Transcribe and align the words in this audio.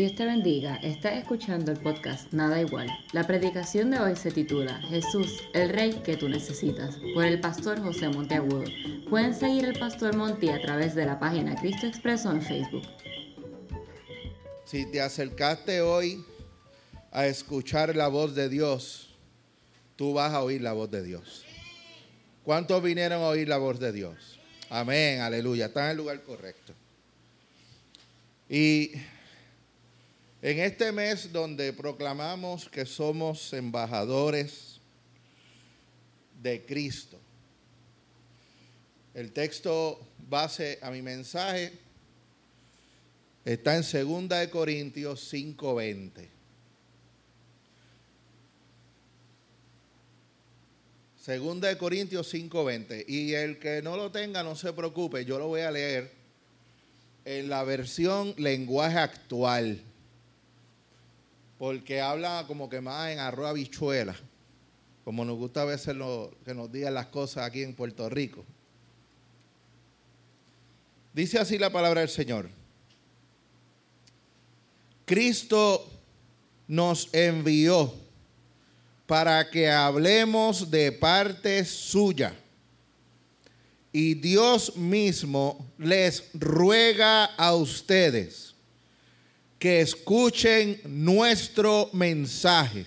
Dios 0.00 0.14
te 0.14 0.24
bendiga, 0.24 0.76
estás 0.76 1.18
escuchando 1.18 1.72
el 1.72 1.78
podcast 1.78 2.32
Nada 2.32 2.58
Igual. 2.58 2.88
La 3.12 3.26
predicación 3.26 3.90
de 3.90 4.00
hoy 4.00 4.16
se 4.16 4.30
titula 4.30 4.80
Jesús, 4.88 5.42
el 5.52 5.68
Rey 5.68 5.92
que 6.02 6.16
tú 6.16 6.26
necesitas, 6.26 6.96
por 7.12 7.26
el 7.26 7.38
pastor 7.38 7.82
José 7.82 8.08
Monteagudo. 8.08 8.64
Pueden 9.10 9.34
seguir 9.34 9.66
al 9.66 9.78
pastor 9.78 10.16
Monti 10.16 10.48
a 10.48 10.58
través 10.62 10.94
de 10.94 11.04
la 11.04 11.20
página 11.20 11.54
Cristo 11.54 11.86
Expreso 11.86 12.30
en 12.30 12.40
Facebook. 12.40 12.84
Si 14.64 14.90
te 14.90 15.02
acercaste 15.02 15.82
hoy 15.82 16.24
a 17.12 17.26
escuchar 17.26 17.94
la 17.94 18.08
voz 18.08 18.34
de 18.34 18.48
Dios, 18.48 19.14
tú 19.96 20.14
vas 20.14 20.32
a 20.32 20.42
oír 20.42 20.62
la 20.62 20.72
voz 20.72 20.90
de 20.90 21.02
Dios. 21.02 21.44
¿Cuántos 22.42 22.82
vinieron 22.82 23.22
a 23.22 23.28
oír 23.28 23.48
la 23.48 23.58
voz 23.58 23.78
de 23.78 23.92
Dios? 23.92 24.40
Amén, 24.70 25.20
aleluya. 25.20 25.66
Está 25.66 25.84
en 25.84 25.90
el 25.90 25.96
lugar 25.98 26.22
correcto. 26.22 26.72
Y 28.48 28.92
en 30.42 30.58
este 30.58 30.90
mes 30.90 31.32
donde 31.32 31.72
proclamamos 31.72 32.68
que 32.68 32.86
somos 32.86 33.52
embajadores 33.52 34.80
de 36.42 36.64
Cristo, 36.64 37.18
el 39.12 39.32
texto 39.32 40.00
base 40.28 40.78
a 40.80 40.90
mi 40.90 41.02
mensaje 41.02 41.72
está 43.44 43.76
en 43.76 43.82
2 43.82 44.28
de 44.28 44.48
Corintios 44.48 45.30
5:20. 45.30 46.30
Segunda 51.20 51.68
de 51.68 51.76
Corintios 51.76 52.32
5:20. 52.32 53.04
Y 53.06 53.34
el 53.34 53.58
que 53.58 53.82
no 53.82 53.96
lo 53.98 54.10
tenga, 54.10 54.42
no 54.42 54.56
se 54.56 54.72
preocupe, 54.72 55.26
yo 55.26 55.38
lo 55.38 55.48
voy 55.48 55.60
a 55.60 55.70
leer 55.70 56.12
en 57.26 57.50
la 57.50 57.62
versión 57.62 58.34
lenguaje 58.38 58.96
actual 58.96 59.82
porque 61.60 62.00
habla 62.00 62.46
como 62.46 62.70
que 62.70 62.80
más 62.80 63.10
en 63.10 63.18
arroz 63.18 63.52
bichuela, 63.52 64.16
como 65.04 65.26
nos 65.26 65.36
gusta 65.36 65.60
a 65.60 65.66
veces 65.66 65.94
lo, 65.94 66.34
que 66.42 66.54
nos 66.54 66.72
digan 66.72 66.94
las 66.94 67.08
cosas 67.08 67.44
aquí 67.44 67.62
en 67.62 67.74
Puerto 67.74 68.08
Rico. 68.08 68.46
Dice 71.12 71.38
así 71.38 71.58
la 71.58 71.68
palabra 71.68 72.00
del 72.00 72.08
Señor. 72.08 72.48
Cristo 75.04 75.86
nos 76.66 77.12
envió 77.12 77.92
para 79.06 79.50
que 79.50 79.68
hablemos 79.68 80.70
de 80.70 80.92
parte 80.92 81.62
suya. 81.66 82.34
Y 83.92 84.14
Dios 84.14 84.76
mismo 84.76 85.70
les 85.76 86.30
ruega 86.32 87.26
a 87.26 87.54
ustedes 87.54 88.49
que 89.60 89.82
escuchen 89.82 90.80
nuestro 90.86 91.90
mensaje. 91.92 92.86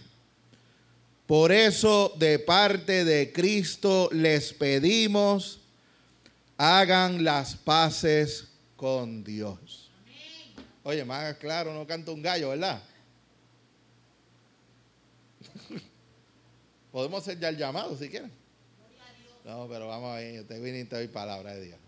Por 1.28 1.52
eso, 1.52 2.12
de 2.18 2.40
parte 2.40 3.06
de 3.06 3.32
Cristo, 3.32 4.10
les 4.12 4.52
pedimos, 4.52 5.62
hagan 6.58 7.24
las 7.24 7.56
paces 7.56 8.48
con 8.76 9.24
Dios. 9.24 9.92
Oye, 10.84 11.06
más 11.06 11.36
claro, 11.38 11.76
no 11.76 11.86
canta 11.86 12.12
un 12.12 12.24
gallo, 12.24 12.50
¿verdad? 12.50 12.82
Podemos 16.92 17.22
hacer 17.22 17.40
ya 17.40 17.50
el 17.50 17.58
llamado 17.58 17.96
si 17.96 18.10
quieren. 18.10 18.32
No, 19.46 19.68
pero 19.70 19.88
vamos 19.88 20.12
a 20.12 20.16
ver, 20.16 20.44
te 20.48 20.60
viene 20.60 20.80
y 20.80 20.86
te 20.86 20.96
doy 20.96 21.08
palabra 21.08 21.54
de 21.54 21.66
Dios. 21.66 21.80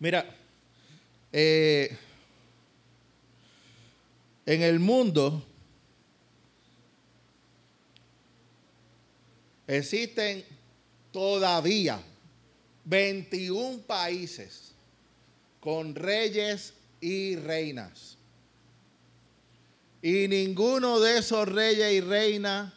Mira, 0.00 0.26
eh, 1.32 1.96
en 4.46 4.62
el 4.62 4.80
mundo 4.80 5.44
existen 9.66 10.44
todavía 11.12 12.02
21 12.84 13.82
países 13.82 14.72
con 15.60 15.94
reyes 15.94 16.74
y 17.00 17.36
reinas. 17.36 18.16
Y 20.02 20.26
ninguno 20.26 20.98
de 20.98 21.18
esos 21.18 21.48
reyes 21.48 21.92
y 21.92 22.00
reinas 22.00 22.72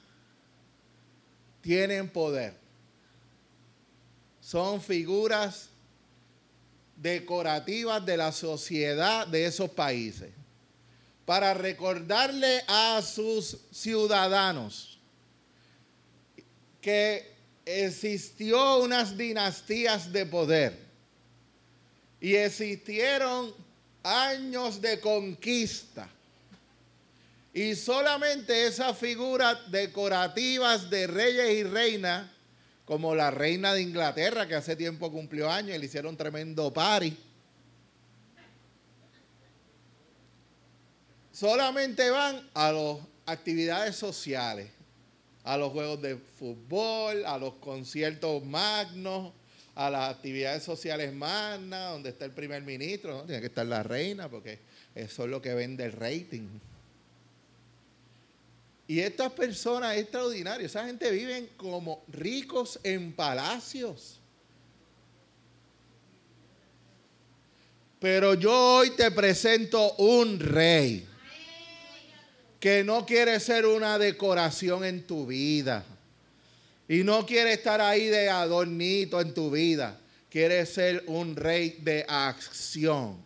tienen 1.62 2.08
poder. 2.08 2.54
Son 4.40 4.80
figuras 4.80 5.70
decorativas 6.96 8.06
de 8.06 8.18
la 8.18 8.32
sociedad 8.32 9.26
de 9.26 9.48
esos 9.48 9.72
países 9.72 10.35
para 11.26 11.54
recordarle 11.54 12.64
a 12.68 13.02
sus 13.02 13.58
ciudadanos 13.72 15.00
que 16.82 17.34
existió 17.66 18.78
unas 18.78 19.18
dinastías 19.18 20.12
de 20.12 20.26
poder 20.28 20.86
y 22.22 22.36
existieron 22.36 23.54
años 24.04 24.82
de 24.82 25.00
conquista. 25.00 26.08
Y 27.54 27.76
solamente 27.76 28.68
esas 28.68 28.98
figuras 28.98 29.72
decorativas 29.72 30.90
de 30.90 31.08
reyes 31.08 31.52
y 31.52 31.64
reinas, 31.64 32.30
como 32.86 33.16
la 33.16 33.32
reina 33.32 33.74
de 33.74 33.82
Inglaterra, 33.82 34.48
que 34.48 34.56
hace 34.56 34.76
tiempo 34.76 35.12
cumplió 35.12 35.50
años 35.50 35.76
y 35.76 35.80
le 35.80 35.86
hicieron 35.86 36.18
tremendo 36.18 36.72
party, 36.72 37.18
solamente 41.36 42.10
van 42.10 42.42
a 42.54 42.72
las 42.72 42.98
actividades 43.26 43.98
sociales, 43.98 44.70
a 45.44 45.58
los 45.58 45.74
juegos 45.74 46.02
de 46.02 46.16
fútbol, 46.16 47.26
a 47.26 47.38
los 47.38 47.56
conciertos 47.56 48.44
magnos, 48.46 49.34
a 49.76 49.90
las 49.90 50.16
actividades 50.16 50.64
sociales 50.64 51.14
magnas, 51.14 51.92
donde 51.92 52.12
está 52.12 52.24
el 52.24 52.32
primer 52.32 52.64
ministro, 52.64 53.18
¿no? 53.18 53.24
tiene 53.24 53.42
que 53.42 53.48
estar 53.48 53.66
la 53.66 53.84
reina, 53.84 54.30
porque 54.30 54.60
eso 54.96 55.26
es 55.26 55.30
lo 55.30 55.42
que 55.42 55.54
vende 55.54 55.84
el 55.84 55.92
rating. 55.92 56.48
Y 58.88 59.02
estas 59.02 59.34
personas 59.34 59.98
extraordinarias, 59.98 60.72
esa 60.72 60.86
gente 60.86 61.12
viven 61.12 61.50
como 61.58 62.06
ricos 62.08 62.80
en 62.84 63.12
palacios. 63.12 64.22
Pero 68.00 68.36
yo 68.36 68.78
hoy 68.78 68.92
te 68.92 69.12
presento 69.12 69.96
un 69.96 70.40
rey 70.40 71.10
que 72.66 72.84
no 72.84 73.06
quiere 73.06 73.40
ser 73.40 73.68
una 73.68 74.00
decoración 74.00 74.84
en 74.84 75.06
tu 75.06 75.28
vida. 75.28 75.86
Y 76.90 77.04
no 77.04 77.24
quiere 77.24 77.54
estar 77.54 77.80
ahí 77.80 78.08
de 78.08 78.28
adornito 78.28 79.22
en 79.22 79.36
tu 79.36 79.52
vida. 79.52 80.00
Quiere 80.32 80.66
ser 80.66 81.04
un 81.06 81.36
rey 81.36 81.78
de 81.84 82.04
acción. 82.08 83.18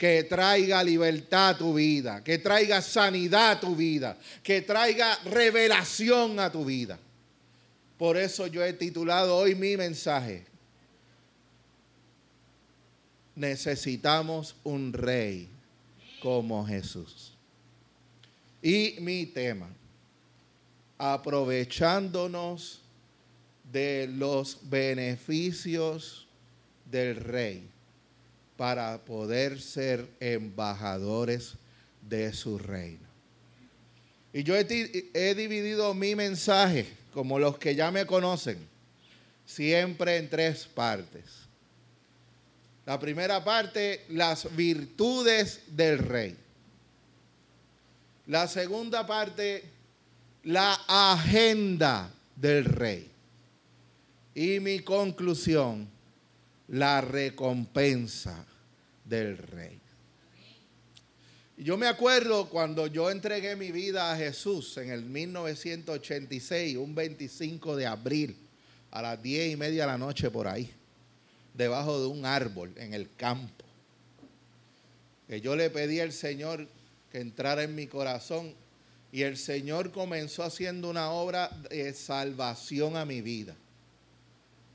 Que 0.00 0.24
traiga 0.24 0.82
libertad 0.82 1.50
a 1.50 1.58
tu 1.58 1.74
vida. 1.74 2.24
Que 2.24 2.38
traiga 2.38 2.82
sanidad 2.82 3.52
a 3.52 3.60
tu 3.60 3.76
vida. 3.76 4.18
Que 4.42 4.62
traiga 4.62 5.16
revelación 5.26 6.40
a 6.40 6.50
tu 6.50 6.64
vida. 6.64 6.98
Por 7.96 8.16
eso 8.16 8.48
yo 8.48 8.64
he 8.64 8.72
titulado 8.72 9.36
hoy 9.36 9.54
mi 9.54 9.76
mensaje. 9.76 10.44
Necesitamos 13.36 14.56
un 14.64 14.92
rey 14.92 15.48
como 16.20 16.66
Jesús. 16.66 17.35
Y 18.62 18.96
mi 19.00 19.26
tema, 19.26 19.68
aprovechándonos 20.98 22.80
de 23.70 24.08
los 24.08 24.58
beneficios 24.68 26.26
del 26.90 27.16
rey 27.16 27.68
para 28.56 28.98
poder 29.04 29.60
ser 29.60 30.08
embajadores 30.20 31.54
de 32.02 32.32
su 32.32 32.58
reino. 32.58 33.06
Y 34.32 34.42
yo 34.42 34.54
he, 34.54 35.34
dividido 35.34 35.94
mi 35.94 36.14
mensaje, 36.14 36.86
como 37.12 37.38
los 37.38 37.58
que 37.58 37.74
ya 37.74 37.90
me 37.90 38.04
conocen, 38.04 38.58
siempre 39.46 40.18
en 40.18 40.28
tres 40.28 40.66
partes. 40.66 41.24
La 42.84 43.00
primera 43.00 43.42
parte, 43.42 44.04
las 44.10 44.54
virtudes 44.54 45.62
del 45.68 45.98
rey. 45.98 46.36
La 48.26 48.48
segunda 48.48 49.06
parte, 49.06 49.64
la 50.44 50.74
agenda 50.88 52.10
del 52.34 52.64
rey. 52.64 53.10
Y 54.34 54.60
mi 54.60 54.80
conclusión, 54.80 55.88
la 56.68 57.00
recompensa 57.00 58.44
del 59.04 59.38
rey. 59.38 59.80
Yo 61.58 61.78
me 61.78 61.86
acuerdo 61.86 62.50
cuando 62.50 62.86
yo 62.86 63.10
entregué 63.10 63.56
mi 63.56 63.72
vida 63.72 64.12
a 64.12 64.16
Jesús 64.16 64.76
en 64.76 64.90
el 64.90 65.04
1986, 65.04 66.76
un 66.76 66.94
25 66.94 67.76
de 67.76 67.86
abril, 67.86 68.36
a 68.90 69.00
las 69.00 69.22
10 69.22 69.54
y 69.54 69.56
media 69.56 69.84
de 69.84 69.92
la 69.92 69.98
noche 69.98 70.30
por 70.30 70.48
ahí, 70.48 70.70
debajo 71.54 71.98
de 72.00 72.08
un 72.08 72.26
árbol 72.26 72.72
en 72.76 72.92
el 72.92 73.08
campo. 73.16 73.64
que 75.28 75.40
yo 75.40 75.56
le 75.56 75.70
pedí 75.70 75.98
al 76.00 76.12
Señor 76.12 76.68
que 77.10 77.20
entrara 77.20 77.62
en 77.62 77.74
mi 77.74 77.86
corazón 77.86 78.54
y 79.12 79.22
el 79.22 79.36
Señor 79.36 79.92
comenzó 79.92 80.42
haciendo 80.42 80.90
una 80.90 81.10
obra 81.10 81.48
de 81.70 81.92
salvación 81.94 82.96
a 82.96 83.04
mi 83.04 83.22
vida. 83.22 83.54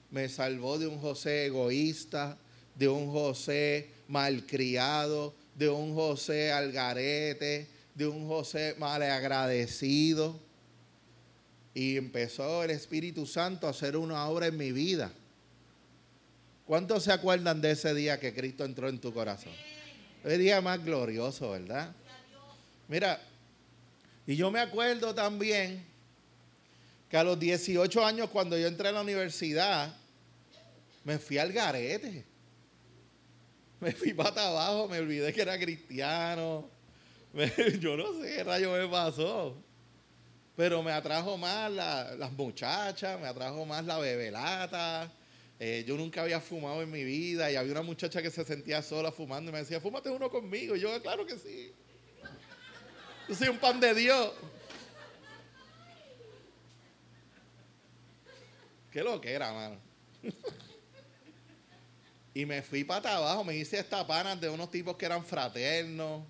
Me 0.10 0.28
salvó 0.30 0.80
de 0.80 0.88
un 0.88 1.00
José 1.00 1.46
egoísta, 1.46 2.38
de 2.76 2.88
un 2.88 3.12
José 3.12 3.90
malcriado, 4.08 5.34
de 5.56 5.70
un 5.70 5.94
José 5.94 6.52
algarete, 6.52 7.68
de 7.94 8.08
un 8.08 8.28
José 8.28 8.76
malagradecido. 8.80 10.40
Y 11.74 11.98
empezó 11.98 12.64
el 12.64 12.72
Espíritu 12.72 13.26
Santo 13.26 13.68
a 13.68 13.70
hacer 13.70 13.96
una 13.96 14.28
obra 14.28 14.48
en 14.48 14.58
mi 14.58 14.72
vida. 14.72 15.12
¿Cuántos 16.66 17.04
se 17.04 17.12
acuerdan 17.12 17.62
de 17.62 17.72
ese 17.72 17.94
día 17.94 18.20
que 18.20 18.34
Cristo 18.34 18.66
entró 18.66 18.90
en 18.90 19.00
tu 19.00 19.14
corazón? 19.14 19.54
El 20.24 20.40
día 20.40 20.62
más 20.62 20.84
glorioso, 20.84 21.52
¿verdad? 21.52 21.94
Mira, 22.92 23.22
y 24.28 24.36
yo 24.36 24.52
me 24.52 24.60
acuerdo 24.60 25.16
también 25.16 25.82
que 27.10 27.16
a 27.16 27.24
los 27.24 27.40
18 27.40 28.06
años 28.06 28.30
cuando 28.30 28.58
yo 28.58 28.68
entré 28.68 28.90
a 28.90 28.92
la 28.92 29.00
universidad, 29.00 29.96
me 31.06 31.18
fui 31.18 31.38
al 31.38 31.54
garete. 31.54 32.26
Me 33.80 33.94
fui 33.94 34.14
para 34.14 34.46
abajo, 34.46 34.90
me 34.90 35.00
olvidé 35.00 35.32
que 35.32 35.42
era 35.42 35.58
cristiano. 35.58 36.70
yo 37.80 37.96
no 37.96 38.22
sé 38.22 38.36
qué 38.36 38.44
rayo 38.44 38.74
me 38.74 38.86
pasó. 38.90 39.56
Pero 40.58 40.84
me 40.84 40.92
atrajo 40.92 41.38
más 41.38 41.72
las 41.72 42.32
muchachas, 42.34 43.18
me 43.22 43.28
atrajo 43.28 43.66
más 43.66 43.86
la 43.86 44.00
bebelata. 44.00 45.10
Eh, 45.58 45.86
yo 45.88 45.96
nunca 45.96 46.24
había 46.24 46.42
fumado 46.42 46.82
en 46.82 46.92
mi 46.92 47.06
vida 47.06 47.50
y 47.50 47.56
había 47.56 47.72
una 47.72 47.84
muchacha 47.84 48.22
que 48.22 48.30
se 48.30 48.44
sentía 48.44 48.82
sola 48.82 49.14
fumando 49.14 49.50
y 49.50 49.54
me 49.54 49.60
decía, 49.60 49.80
fúmate 49.80 50.10
uno 50.10 50.30
conmigo. 50.30 50.76
Y 50.76 50.82
yo, 50.82 51.02
claro 51.02 51.26
que 51.26 51.38
sí. 51.38 51.72
Yo 53.32 53.38
soy 53.38 53.48
un 53.48 53.60
pan 53.60 53.80
de 53.80 53.96
Dios. 53.96 54.34
Qué 58.92 59.02
lo 59.02 59.22
que 59.22 59.32
era, 59.32 59.54
mano. 59.54 59.78
y 62.34 62.46
me 62.46 62.62
fui 62.62 62.84
para 62.84 63.16
abajo, 63.16 63.46
me 63.46 63.56
hice 63.56 63.80
esta 63.80 64.06
pana 64.06 64.36
de 64.36 64.50
unos 64.50 64.70
tipos 64.70 64.98
que 64.98 65.06
eran 65.06 65.24
fraternos. 65.24 66.24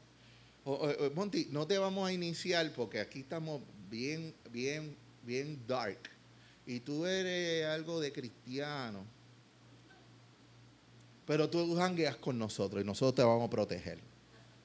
Monty, 1.15 1.48
no 1.50 1.65
te 1.65 1.80
vamos 1.80 2.07
a 2.07 2.13
iniciar 2.13 2.71
porque 2.71 3.00
aquí 3.00 3.21
estamos 3.21 3.63
bien, 3.89 4.36
bien, 4.51 4.95
bien 5.24 5.59
dark. 5.65 6.07
Y 6.68 6.81
tú 6.81 7.07
eres 7.07 7.65
algo 7.65 8.00
de 8.00 8.13
cristiano. 8.13 9.03
Pero 11.25 11.50
tú 11.50 11.75
jangueas 11.75 12.18
con 12.18 12.38
nosotros 12.38 12.83
y 12.83 12.86
nosotros 12.86 13.15
te 13.15 13.24
vamos 13.24 13.48
a 13.48 13.50
proteger. 13.50 14.10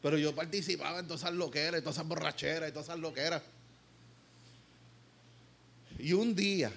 Pero 0.02 0.18
yo 0.18 0.34
participaba 0.34 1.00
en 1.00 1.06
todas 1.06 1.22
esas 1.22 1.34
loqueras, 1.34 1.78
en 1.78 1.80
todas 1.82 1.96
esas 1.96 2.08
borracheras, 2.08 2.68
en 2.68 2.72
todas 2.72 2.88
esas 2.88 2.98
loqueras. 2.98 3.42
Y 5.98 6.12
un 6.12 6.34
día, 6.34 6.70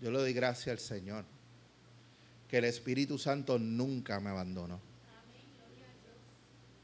yo 0.00 0.10
le 0.10 0.18
doy 0.18 0.32
gracias 0.32 0.68
al 0.68 0.78
Señor, 0.78 1.24
que 2.48 2.58
el 2.58 2.64
Espíritu 2.64 3.18
Santo 3.18 3.58
nunca 3.58 4.20
me 4.20 4.30
abandonó. 4.30 4.80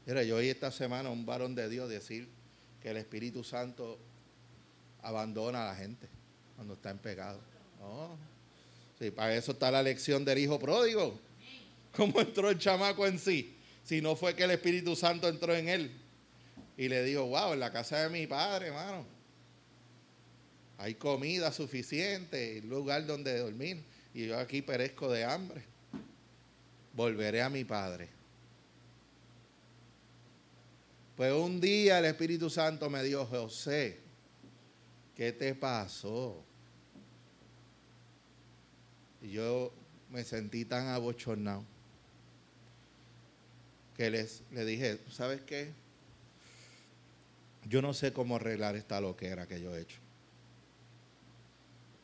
Mira, 0.05 0.23
yo 0.23 0.37
oí 0.37 0.47
esta 0.47 0.71
semana 0.71 1.09
a 1.09 1.11
un 1.11 1.25
varón 1.25 1.55
de 1.55 1.67
Dios 1.67 1.89
decir 1.89 2.29
que 2.81 2.91
el 2.91 2.97
Espíritu 2.97 3.43
Santo 3.43 3.99
abandona 5.01 5.63
a 5.63 5.67
la 5.67 5.75
gente 5.75 6.07
cuando 6.55 6.75
está 6.75 6.91
en 6.91 6.97
pecado. 6.99 7.41
No. 7.79 8.17
Sí, 8.99 9.11
para 9.11 9.35
eso 9.35 9.51
está 9.51 9.69
la 9.69 9.83
lección 9.83 10.23
del 10.23 10.37
hijo 10.39 10.59
pródigo. 10.59 11.19
¿Cómo 11.95 12.21
entró 12.21 12.49
el 12.49 12.57
chamaco 12.57 13.05
en 13.05 13.19
sí? 13.19 13.56
Si 13.87 14.01
no 14.01 14.17
fue 14.17 14.35
que 14.35 14.43
el 14.43 14.51
Espíritu 14.51 14.97
Santo 14.97 15.29
entró 15.29 15.55
en 15.55 15.69
él. 15.69 15.91
Y 16.75 16.89
le 16.89 17.05
dijo, 17.05 17.25
wow, 17.25 17.53
en 17.53 17.61
la 17.61 17.71
casa 17.71 18.03
de 18.03 18.09
mi 18.09 18.27
padre, 18.27 18.67
hermano, 18.67 19.05
hay 20.77 20.95
comida 20.95 21.53
suficiente, 21.53 22.61
lugar 22.63 23.05
donde 23.05 23.39
dormir. 23.39 23.85
Y 24.13 24.27
yo 24.27 24.37
aquí 24.37 24.61
perezco 24.61 25.09
de 25.09 25.23
hambre. 25.23 25.63
Volveré 26.91 27.41
a 27.41 27.49
mi 27.49 27.63
padre. 27.63 28.09
Pues 31.15 31.31
un 31.31 31.61
día 31.61 31.99
el 31.99 32.05
Espíritu 32.05 32.49
Santo 32.49 32.89
me 32.89 33.01
dijo, 33.03 33.25
José, 33.25 34.01
¿qué 35.15 35.31
te 35.31 35.55
pasó? 35.55 36.43
Y 39.21 39.29
yo 39.29 39.71
me 40.09 40.25
sentí 40.25 40.65
tan 40.65 40.87
abochornado 40.87 41.76
que 43.97 44.11
les, 44.11 44.43
le 44.51 44.63
dije, 44.63 44.99
¿sabes 45.09 45.41
qué? 45.41 45.73
Yo 47.65 47.81
no 47.81 47.93
sé 47.93 48.13
cómo 48.13 48.35
arreglar 48.35 48.75
esta 48.75 49.01
loquera 49.01 49.47
que 49.47 49.59
yo 49.59 49.75
he 49.75 49.81
hecho. 49.81 49.97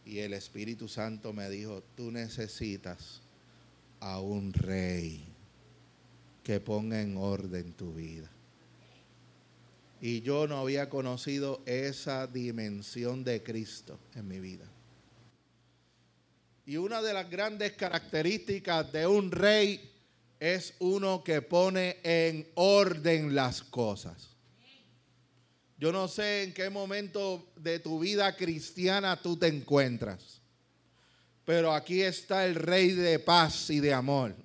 Y 0.03 0.19
el 0.19 0.33
Espíritu 0.33 0.89
Santo 0.89 1.31
me 1.31 1.49
dijo, 1.49 1.83
tú 1.95 2.11
necesitas 2.11 3.21
a 3.99 4.19
un 4.19 4.51
rey 4.51 5.23
que 6.43 6.59
ponga 6.59 7.01
en 7.01 7.15
orden 7.15 7.73
tu 7.73 7.93
vida. 7.93 8.29
Y 10.01 10.19
yo 10.21 10.47
no 10.47 10.57
había 10.57 10.89
conocido 10.89 11.61
esa 11.65 12.27
dimensión 12.27 13.23
de 13.23 13.41
Cristo 13.41 13.97
en 14.15 14.27
mi 14.27 14.41
vida. 14.41 14.65
Y 16.65 16.75
una 16.75 17.01
de 17.01 17.13
las 17.13 17.29
grandes 17.29 17.73
características 17.73 18.91
de 18.91 19.07
un 19.07 19.31
rey 19.31 19.92
es 20.43 20.73
uno 20.79 21.23
que 21.23 21.41
pone 21.41 21.99
en 22.03 22.51
orden 22.55 23.33
las 23.33 23.63
cosas. 23.63 24.31
Yo 25.77 25.93
no 25.93 26.09
sé 26.09 26.43
en 26.43 26.53
qué 26.53 26.69
momento 26.69 27.53
de 27.55 27.79
tu 27.79 27.99
vida 27.99 28.35
cristiana 28.35 29.15
tú 29.15 29.37
te 29.37 29.47
encuentras, 29.47 30.41
pero 31.45 31.73
aquí 31.73 32.01
está 32.01 32.45
el 32.45 32.55
Rey 32.55 32.91
de 32.91 33.19
paz 33.19 33.69
y 33.69 33.79
de 33.79 33.93
amor, 33.93 34.35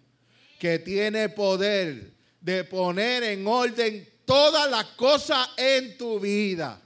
que 0.60 0.78
tiene 0.78 1.30
poder 1.30 2.14
de 2.40 2.62
poner 2.62 3.24
en 3.24 3.44
orden 3.44 4.08
todas 4.24 4.70
las 4.70 4.84
cosas 4.90 5.48
en 5.56 5.98
tu 5.98 6.20
vida. 6.20 6.80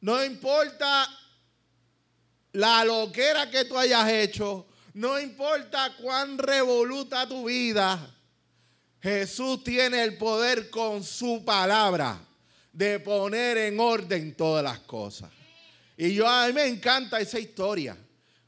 No 0.00 0.24
importa 0.24 1.08
la 2.52 2.84
loquera 2.84 3.50
que 3.50 3.64
tú 3.64 3.76
hayas 3.76 4.08
hecho, 4.08 4.68
no 4.94 5.20
importa 5.20 5.92
cuán 6.00 6.38
revoluta 6.38 7.28
tu 7.28 7.46
vida, 7.46 8.14
Jesús 9.02 9.62
tiene 9.62 10.02
el 10.02 10.16
poder 10.16 10.70
con 10.70 11.02
su 11.02 11.44
palabra 11.44 12.18
de 12.72 13.00
poner 13.00 13.58
en 13.58 13.78
orden 13.78 14.34
todas 14.34 14.64
las 14.64 14.78
cosas. 14.80 15.30
Y 15.96 16.14
yo 16.14 16.28
a 16.28 16.46
mí 16.46 16.52
me 16.52 16.66
encanta 16.66 17.20
esa 17.20 17.38
historia. 17.38 17.96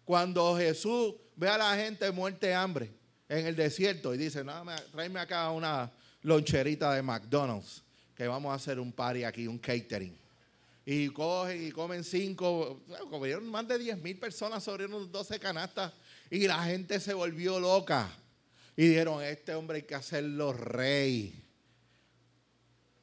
Cuando 0.04 0.56
Jesús 0.56 1.14
ve 1.34 1.48
a 1.48 1.58
la 1.58 1.76
gente 1.76 2.10
muerte 2.12 2.46
de 2.46 2.54
hambre 2.54 2.92
en 3.28 3.46
el 3.46 3.56
desierto 3.56 4.14
y 4.14 4.18
dice, 4.18 4.44
no, 4.44 4.64
tráeme 4.92 5.20
acá 5.20 5.50
una 5.50 5.92
loncherita 6.22 6.94
de 6.94 7.02
McDonald's, 7.02 7.82
que 8.14 8.26
vamos 8.28 8.52
a 8.52 8.54
hacer 8.54 8.78
un 8.78 8.92
party 8.92 9.24
aquí, 9.24 9.48
un 9.48 9.58
catering. 9.58 10.16
Y 10.84 11.08
cogen 11.08 11.66
y 11.66 11.72
comen 11.72 12.04
cinco, 12.04 12.82
comieron 13.10 13.48
más 13.48 13.66
de 13.66 13.76
10 13.76 13.98
mil 13.98 14.16
personas 14.18 14.62
sobre 14.62 14.86
unos 14.86 15.10
12 15.10 15.40
canastas 15.40 15.92
y 16.30 16.46
la 16.46 16.64
gente 16.64 17.00
se 17.00 17.14
volvió 17.14 17.60
loca. 17.60 18.10
Y 18.76 18.88
dijeron, 18.88 19.22
este 19.22 19.54
hombre 19.54 19.78
hay 19.78 19.82
que 19.84 19.94
hacerlo 19.94 20.52
rey. 20.52 21.42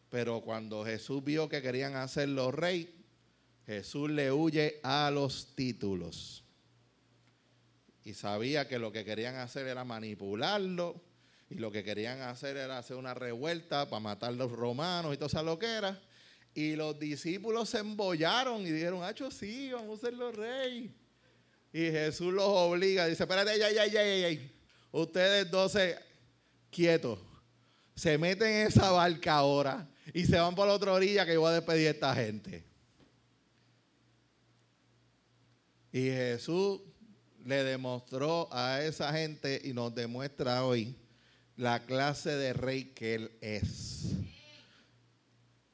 Pero 0.10 0.42
cuando 0.42 0.86
Jesús 0.86 1.24
vio 1.24 1.50
que 1.50 1.62
querían 1.62 1.96
hacerlo 1.96 2.52
rey, 2.52 3.04
Jesús 3.66 4.10
le 4.12 4.32
huye 4.32 4.80
a 4.84 5.10
los 5.10 5.56
títulos. 5.56 6.44
Y 8.04 8.14
sabía 8.14 8.68
que 8.68 8.78
lo 8.78 8.92
que 8.92 9.06
querían 9.06 9.36
hacer 9.36 9.66
era 9.68 9.84
manipularlo. 9.84 11.02
Y 11.50 11.56
lo 11.56 11.72
que 11.72 11.84
querían 11.84 12.22
hacer 12.22 12.58
era 12.58 12.78
hacer 12.78 12.98
una 12.98 13.14
revuelta 13.14 13.90
para 13.90 14.00
matar 14.00 14.30
a 14.30 14.34
los 14.34 14.52
romanos 14.52 15.14
y 15.14 15.18
toda 15.18 15.28
esa 15.28 15.44
loquera. 15.44 16.00
Y 16.54 16.76
los 16.76 17.00
discípulos 17.00 17.70
se 17.70 17.80
embollaron 17.80 18.62
y 18.62 18.72
dijeron, 18.72 19.04
Hacho, 19.04 19.32
sí, 19.32 19.72
vamos 19.72 20.04
a 20.04 20.08
hacerlo 20.08 20.32
rey. 20.32 20.94
Y 21.74 21.90
Jesús 21.90 22.32
los 22.32 22.46
obliga, 22.46 23.08
dice, 23.08 23.24
espérate, 23.24 23.58
ya, 23.58 23.72
ya, 23.72 23.88
ya, 23.88 24.30
ya, 24.30 24.40
Ustedes 24.92 25.50
doce 25.50 25.98
quietos. 26.70 27.18
Se 27.96 28.16
meten 28.20 28.48
en 28.48 28.68
esa 28.68 28.92
barca 28.92 29.34
ahora 29.34 29.90
y 30.14 30.24
se 30.26 30.38
van 30.38 30.54
por 30.54 30.68
la 30.68 30.74
otra 30.74 30.94
orilla 30.94 31.26
que 31.26 31.34
yo 31.34 31.42
voy 31.42 31.50
a 31.50 31.56
despedir 31.56 31.88
a 31.88 31.92
esta 31.92 32.16
gente. 32.16 32.64
Y 35.92 36.06
Jesús 36.06 36.82
le 37.44 37.64
demostró 37.64 38.50
a 38.52 38.84
esa 38.84 39.12
gente 39.12 39.60
y 39.64 39.74
nos 39.74 39.94
demuestra 39.96 40.64
hoy 40.66 40.96
la 41.56 41.86
clase 41.86 42.36
de 42.36 42.54
rey 42.54 42.86
que 42.94 43.16
Él 43.16 43.32
es. 43.42 44.14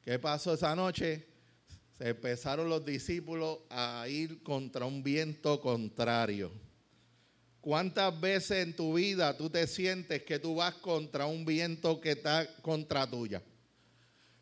¿Qué 0.02 0.18
pasó 0.18 0.54
esa 0.54 0.76
noche? 0.76 1.29
Empezaron 2.00 2.70
los 2.70 2.86
discípulos 2.86 3.60
a 3.70 4.06
ir 4.08 4.42
contra 4.42 4.86
un 4.86 5.04
viento 5.04 5.60
contrario. 5.60 6.52
¿Cuántas 7.62 8.20
veces 8.20 8.66
en 8.66 8.76
tu 8.76 8.94
vida 8.94 9.36
tú 9.36 9.50
te 9.50 9.68
sientes 9.68 10.24
que 10.24 10.40
tú 10.40 10.56
vas 10.56 10.76
contra 10.76 11.26
un 11.26 11.44
viento 11.44 12.00
que 12.00 12.12
está 12.12 12.48
contra 12.62 13.10
tuya? 13.10 13.44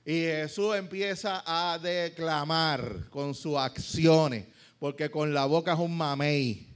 Y 0.06 0.22
Jesús 0.22 0.76
empieza 0.76 1.44
a 1.46 1.80
declamar 1.80 3.10
con 3.10 3.34
sus 3.34 3.58
acciones, 3.58 4.46
porque 4.80 5.10
con 5.10 5.34
la 5.34 5.46
boca 5.46 5.74
es 5.74 5.80
un 5.80 5.98
mamey, 5.98 6.68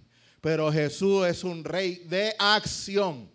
pero 0.42 0.72
Jesús 0.72 1.28
es 1.28 1.44
un 1.44 1.64
rey 1.64 2.04
de 2.10 2.34
acción. 2.40 3.30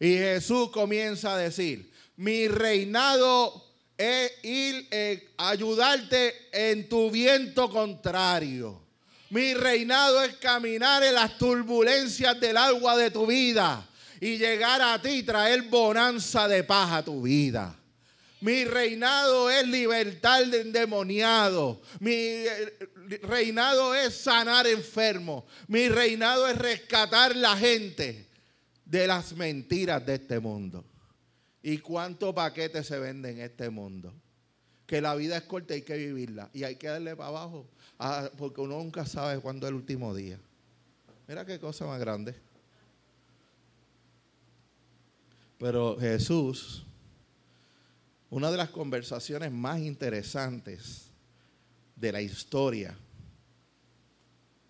Y 0.00 0.14
Jesús 0.14 0.70
comienza 0.70 1.34
a 1.34 1.38
decir, 1.38 1.92
mi 2.16 2.48
reinado 2.48 3.69
es 4.00 4.32
ir 4.42 4.88
eh, 4.90 5.28
ayudarte 5.36 6.48
en 6.52 6.88
tu 6.88 7.10
viento 7.10 7.68
contrario. 7.68 8.80
Mi 9.28 9.52
reinado 9.52 10.24
es 10.24 10.36
caminar 10.36 11.02
en 11.02 11.14
las 11.14 11.36
turbulencias 11.36 12.40
del 12.40 12.56
agua 12.56 12.96
de 12.96 13.10
tu 13.10 13.26
vida 13.26 13.86
y 14.18 14.38
llegar 14.38 14.80
a 14.80 15.02
ti 15.02 15.10
y 15.10 15.22
traer 15.22 15.64
bonanza 15.64 16.48
de 16.48 16.64
paz 16.64 16.92
a 16.92 17.04
tu 17.04 17.20
vida. 17.20 17.76
Mi 18.40 18.64
reinado 18.64 19.50
es 19.50 19.68
libertad 19.68 20.46
de 20.46 20.62
endemoniado. 20.62 21.82
Mi 21.98 22.14
eh, 22.14 22.72
reinado 23.20 23.94
es 23.94 24.14
sanar 24.14 24.66
enfermos. 24.66 25.44
Mi 25.68 25.90
reinado 25.90 26.48
es 26.48 26.56
rescatar 26.56 27.36
la 27.36 27.54
gente 27.54 28.30
de 28.86 29.06
las 29.06 29.34
mentiras 29.34 30.06
de 30.06 30.14
este 30.14 30.40
mundo. 30.40 30.89
¿Y 31.62 31.78
cuántos 31.78 32.34
paquetes 32.34 32.86
se 32.86 32.98
venden 32.98 33.38
en 33.38 33.44
este 33.44 33.68
mundo? 33.70 34.12
Que 34.86 35.00
la 35.00 35.14
vida 35.14 35.36
es 35.36 35.42
corta 35.42 35.74
y 35.74 35.76
hay 35.76 35.82
que 35.82 35.96
vivirla. 35.96 36.50
Y 36.52 36.64
hay 36.64 36.76
que 36.76 36.88
darle 36.88 37.14
para 37.14 37.28
abajo 37.28 37.68
porque 38.38 38.60
uno 38.60 38.78
nunca 38.78 39.04
sabe 39.04 39.40
cuándo 39.40 39.66
es 39.66 39.70
el 39.70 39.76
último 39.76 40.14
día. 40.14 40.40
Mira 41.28 41.44
qué 41.44 41.60
cosa 41.60 41.86
más 41.86 42.00
grande. 42.00 42.34
Pero 45.58 45.98
Jesús, 46.00 46.86
una 48.30 48.50
de 48.50 48.56
las 48.56 48.70
conversaciones 48.70 49.52
más 49.52 49.78
interesantes 49.80 51.10
de 51.94 52.12
la 52.12 52.22
historia, 52.22 52.96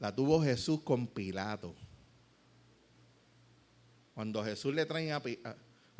la 0.00 0.14
tuvo 0.14 0.42
Jesús 0.42 0.80
con 0.82 1.06
Pilato. 1.06 1.74
Cuando 4.14 4.42
Jesús 4.44 4.74
le 4.74 4.84
trae 4.84 5.12
a 5.12 5.22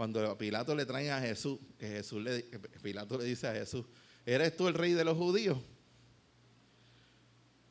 cuando 0.01 0.39
Pilato 0.39 0.75
le 0.75 0.87
trae 0.87 1.11
a 1.11 1.21
Jesús, 1.21 1.59
que 1.79 1.87
Jesús 1.87 2.23
le 2.23 2.41
Pilato 2.83 3.19
le 3.19 3.25
dice 3.27 3.49
a 3.49 3.53
Jesús, 3.53 3.85
¿eres 4.25 4.57
tú 4.57 4.67
el 4.67 4.73
rey 4.73 4.95
de 4.95 5.05
los 5.05 5.15
judíos? 5.15 5.59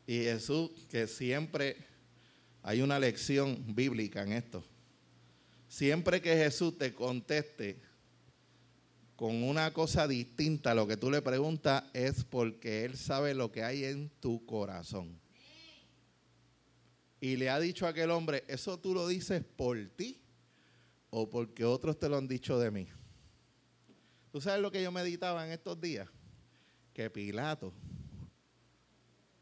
Y 0.05 0.19
Jesús, 0.25 0.69
que 0.91 1.07
siempre 1.07 1.75
hay 2.61 2.83
una 2.83 2.99
lección 2.99 3.73
bíblica 3.73 4.21
en 4.21 4.33
esto. 4.33 4.63
Siempre 5.67 6.21
que 6.21 6.35
Jesús 6.35 6.77
te 6.77 6.93
conteste 6.93 7.81
con 9.15 9.41
una 9.41 9.73
cosa 9.73 10.07
distinta 10.07 10.73
a 10.73 10.75
lo 10.75 10.85
que 10.85 10.97
tú 10.97 11.09
le 11.09 11.23
preguntas, 11.23 11.83
es 11.93 12.25
porque 12.25 12.85
Él 12.85 12.95
sabe 12.95 13.33
lo 13.33 13.51
que 13.51 13.63
hay 13.63 13.85
en 13.85 14.07
tu 14.19 14.45
corazón. 14.45 15.19
Y 17.19 17.37
le 17.37 17.49
ha 17.49 17.59
dicho 17.59 17.87
a 17.87 17.89
aquel 17.89 18.11
hombre, 18.11 18.43
¿eso 18.47 18.77
tú 18.77 18.93
lo 18.93 19.07
dices 19.07 19.43
por 19.57 19.83
ti 19.95 20.21
o 21.09 21.29
porque 21.29 21.65
otros 21.65 21.97
te 21.97 22.09
lo 22.09 22.17
han 22.17 22.27
dicho 22.27 22.59
de 22.59 22.71
mí? 22.71 22.87
¿Tú 24.31 24.41
sabes 24.41 24.61
lo 24.61 24.71
que 24.71 24.83
yo 24.83 24.91
meditaba 24.91 25.45
en 25.45 25.51
estos 25.51 25.79
días? 25.79 26.07
Que 26.93 27.09
Pilato 27.09 27.73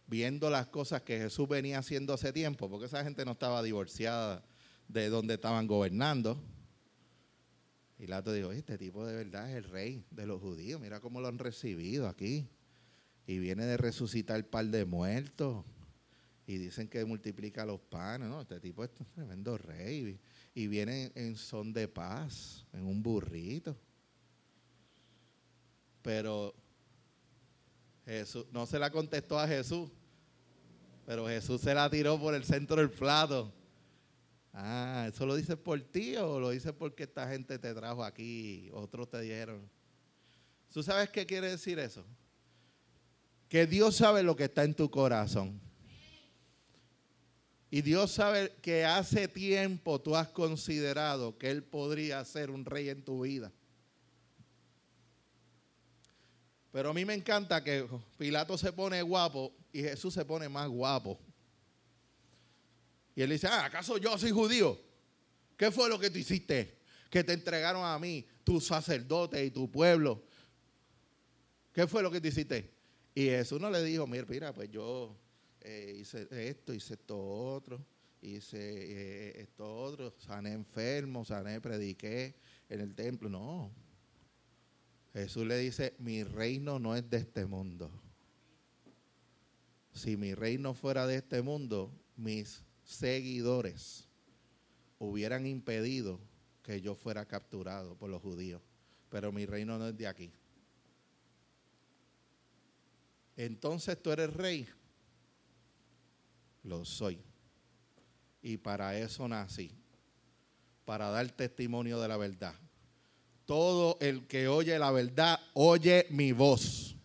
viendo 0.08 0.50
las 0.50 0.68
cosas 0.68 1.02
que 1.02 1.20
Jesús 1.20 1.48
venía 1.48 1.80
haciendo 1.80 2.14
hace 2.14 2.34
tiempo, 2.34 2.70
porque 2.70 2.86
esa 2.86 3.04
gente 3.04 3.26
no 3.26 3.32
estaba 3.32 3.62
divorciada 3.62 4.44
de 4.88 5.10
donde 5.10 5.36
estaban 5.36 5.68
gobernando. 5.68 6.42
Pilato 7.98 8.32
dijo, 8.32 8.52
este 8.52 8.78
tipo 8.78 9.06
de 9.06 9.16
verdad 9.16 9.50
es 9.52 9.58
el 9.58 9.66
rey 9.66 10.06
de 10.12 10.26
los 10.26 10.42
judíos, 10.42 10.80
mira 10.80 11.02
cómo 11.02 11.20
lo 11.20 11.28
han 11.28 11.38
recibido 11.38 12.08
aquí. 12.08 12.48
Y 13.26 13.40
viene 13.40 13.66
de 13.66 13.76
resucitar 13.76 14.42
par 14.46 14.68
de 14.68 14.86
muertos. 14.86 15.66
Y 16.46 16.58
dicen 16.58 16.88
que 16.88 17.04
multiplica 17.04 17.66
los 17.66 17.82
panes, 17.82 18.30
¿no? 18.30 18.40
Este 18.40 18.62
tipo 18.62 18.86
es 18.86 18.90
un 19.02 19.06
tremendo 19.08 19.58
rey. 19.58 20.18
Y 20.58 20.66
viene 20.66 21.12
en 21.14 21.36
son 21.36 21.72
de 21.72 21.88
paz, 21.88 22.66
en 22.74 22.88
un 22.88 23.04
burrito. 23.04 23.78
Pero 26.02 26.56
Jesús 28.04 28.48
no 28.52 28.66
se 28.66 28.80
la 28.80 28.90
contestó 28.90 29.38
a 29.38 29.48
Jesús. 29.48 29.92
Pero 31.06 31.28
Jesús 31.28 31.62
se 31.62 31.76
la 31.76 31.88
tiró 31.92 32.20
por 32.20 32.34
el 32.34 32.44
centro 32.44 32.78
del 32.78 32.90
plato. 32.90 33.54
Ah, 34.52 35.06
¿eso 35.08 35.28
lo 35.28 35.36
dices 35.36 35.58
por 35.58 35.80
ti 35.80 36.16
o 36.16 36.40
lo 36.40 36.50
dices 36.50 36.74
porque 36.74 37.04
esta 37.04 37.30
gente 37.30 37.60
te 37.60 37.76
trajo 37.76 38.04
aquí? 38.04 38.72
Otros 38.74 39.12
te 39.12 39.22
dijeron. 39.22 39.70
¿Tú 40.74 40.82
sabes 40.82 41.12
qué 41.12 41.28
quiere 41.28 41.52
decir 41.52 41.78
eso? 41.78 42.04
Que 43.48 43.68
Dios 43.68 43.96
sabe 43.96 44.24
lo 44.24 44.36
que 44.36 44.46
está 44.46 44.64
en 44.64 44.74
tu 44.74 44.90
corazón. 44.90 45.62
Y 47.70 47.82
Dios 47.82 48.12
sabe 48.12 48.56
que 48.62 48.86
hace 48.86 49.28
tiempo 49.28 50.00
tú 50.00 50.16
has 50.16 50.30
considerado 50.30 51.38
que 51.38 51.50
Él 51.50 51.64
podría 51.64 52.24
ser 52.24 52.50
un 52.50 52.64
rey 52.64 52.90
en 52.90 53.04
tu 53.04 53.22
vida. 53.22 53.52
Pero 56.72 56.92
a 56.92 56.94
mí 56.94 57.06
me 57.06 57.14
encanta 57.14 57.64
que 57.64 57.88
Pilato 58.18 58.58
se 58.58 58.72
pone 58.72 59.02
guapo 59.02 59.54
y 59.74 59.82
Jesús 59.82 60.14
se 60.14 60.24
pone 60.24 60.48
más 60.48 60.70
guapo. 60.70 61.20
Y 63.16 63.24
él 63.24 63.32
dice, 63.32 63.48
ah, 63.48 63.66
¿acaso 63.66 63.98
yo 63.98 64.16
soy 64.16 64.30
judío? 64.30 64.80
¿Qué 65.58 65.72
fue 65.72 65.90
lo 65.90 66.00
que 66.00 66.12
tú 66.12 66.20
hiciste? 66.20 66.78
Que 67.10 67.24
te 67.24 67.34
entregaron 67.34 67.84
a 67.84 67.98
mí, 67.98 68.28
tus 68.44 68.68
sacerdotes 68.68 69.44
y 69.44 69.50
tu 69.50 69.72
pueblo. 69.72 70.24
¿Qué 71.74 71.88
fue 71.88 72.04
lo 72.04 72.12
que 72.12 72.22
tú 72.22 72.28
hiciste? 72.28 72.72
Y 73.16 73.26
Jesús 73.26 73.60
no 73.60 73.72
le 73.72 73.84
dijo, 73.84 74.06
mira, 74.06 74.28
mira, 74.30 74.54
pues 74.54 74.70
yo 74.70 75.18
eh, 75.68 75.98
hice 76.00 76.28
esto, 76.32 76.74
hice 76.74 76.94
esto 76.94 77.18
otro, 77.20 77.84
hice 78.22 78.58
eh, 78.58 79.42
esto 79.42 79.76
otro, 79.76 80.14
sané 80.18 80.54
enfermos, 80.54 81.28
sané, 81.30 81.60
prediqué 81.62 82.36
en 82.70 82.82
el 82.82 82.96
templo. 82.96 83.30
No. 83.30 83.72
Jesús 85.14 85.46
le 85.46 85.58
dice, 85.58 85.96
mi 86.00 86.24
reino 86.24 86.80
no 86.80 86.96
es 86.96 87.10
de 87.10 87.18
este 87.18 87.46
mundo 87.46 87.92
si 89.98 90.16
mi 90.16 90.34
reino 90.36 90.74
fuera 90.74 91.08
de 91.08 91.18
este 91.18 91.42
mundo, 91.42 91.92
mis 92.16 92.64
seguidores 92.84 94.08
hubieran 95.00 95.46
impedido 95.46 96.20
que 96.64 96.82
yo 96.82 96.96
fuera 96.96 97.26
capturado 97.26 97.96
por 97.98 98.10
los 98.10 98.22
judíos. 98.22 98.62
Pero 99.10 99.32
mi 99.32 99.46
reino 99.46 99.78
no 99.78 99.88
es 99.88 99.98
de 99.98 100.08
aquí. 100.08 100.32
Entonces 103.36 104.02
tú 104.02 104.12
eres 104.12 104.34
rey. 104.34 104.68
Lo 106.68 106.84
soy. 106.84 107.18
Y 108.42 108.58
para 108.58 108.98
eso 108.98 109.26
nací. 109.28 109.72
Para 110.84 111.10
dar 111.10 111.30
testimonio 111.32 112.00
de 112.02 112.08
la 112.10 112.18
verdad. 112.18 112.54
Todo 113.46 113.98
el 114.02 114.28
que 114.28 114.50
oye 114.50 114.78
la 114.78 114.92
verdad, 114.92 115.40
oye 115.54 116.08
mi 116.10 116.34
voz. 116.34 116.96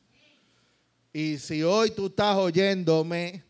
Y 1.12 1.38
si 1.38 1.62
hoy 1.62 1.92
tú 1.92 2.06
estás 2.06 2.36
oyéndome 2.36 3.44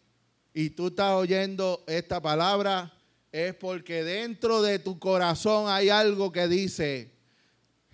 y 0.52 0.70
tú 0.70 0.88
estás 0.88 1.12
oyendo 1.12 1.82
esta 1.86 2.20
palabra, 2.20 2.92
es 3.30 3.54
porque 3.54 4.04
dentro 4.04 4.60
de 4.60 4.78
tu 4.78 4.98
corazón 4.98 5.70
hay 5.70 5.88
algo 5.88 6.30
que 6.30 6.46
dice, 6.46 7.10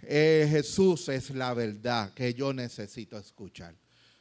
eh, 0.02 0.48
Jesús 0.50 1.08
es 1.08 1.30
la 1.30 1.54
verdad 1.54 2.12
que 2.14 2.34
yo 2.34 2.52
necesito 2.52 3.16
escuchar. 3.16 3.76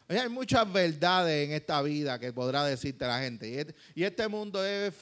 Hay 0.10 0.30
muchas 0.30 0.72
verdades 0.72 1.48
en 1.48 1.54
esta 1.54 1.82
vida 1.82 2.18
que 2.18 2.32
podrá 2.32 2.64
decirte 2.64 3.06
la 3.06 3.20
gente. 3.20 3.50
Y 3.50 3.58
este, 3.58 3.76
este 3.96 4.28
mundo 4.28 4.64
es 4.64 4.94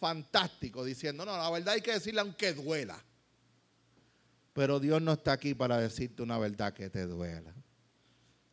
fantástico 0.00 0.82
diciendo, 0.84 1.26
no, 1.26 1.36
la 1.36 1.50
verdad 1.50 1.74
hay 1.74 1.82
que 1.82 1.92
decirla 1.92 2.22
aunque 2.22 2.54
duela. 2.54 3.02
Pero 4.54 4.80
Dios 4.80 5.02
no 5.02 5.12
está 5.12 5.32
aquí 5.32 5.54
para 5.54 5.78
decirte 5.78 6.22
una 6.22 6.38
verdad 6.38 6.72
que 6.72 6.88
te 6.88 7.06
duela. 7.06 7.52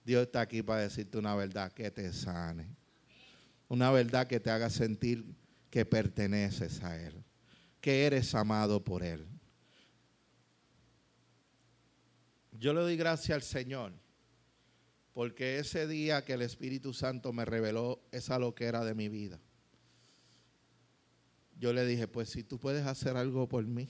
Dios 0.03 0.23
está 0.23 0.41
aquí 0.41 0.61
para 0.61 0.81
decirte 0.81 1.17
una 1.17 1.35
verdad 1.35 1.71
que 1.71 1.89
te 1.91 2.11
sane. 2.11 2.75
Una 3.69 3.89
verdad 3.91 4.27
que 4.27 4.39
te 4.39 4.49
haga 4.49 4.69
sentir 4.69 5.23
que 5.69 5.85
perteneces 5.85 6.83
a 6.83 6.99
Él, 6.99 7.23
que 7.79 8.05
eres 8.05 8.35
amado 8.35 8.83
por 8.83 9.01
Él. 9.01 9.25
Yo 12.51 12.73
le 12.73 12.81
doy 12.81 12.97
gracias 12.97 13.33
al 13.33 13.43
Señor 13.43 13.93
porque 15.13 15.59
ese 15.59 15.87
día 15.87 16.23
que 16.23 16.33
el 16.33 16.41
Espíritu 16.41 16.93
Santo 16.93 17.33
me 17.33 17.45
reveló 17.45 18.01
esa 18.11 18.39
loquera 18.39 18.83
de 18.83 18.93
mi 18.93 19.09
vida, 19.09 19.39
yo 21.59 21.73
le 21.73 21.85
dije, 21.85 22.07
pues 22.07 22.29
si 22.29 22.43
tú 22.43 22.59
puedes 22.59 22.85
hacer 22.85 23.17
algo 23.17 23.47
por 23.47 23.65
mí. 23.65 23.87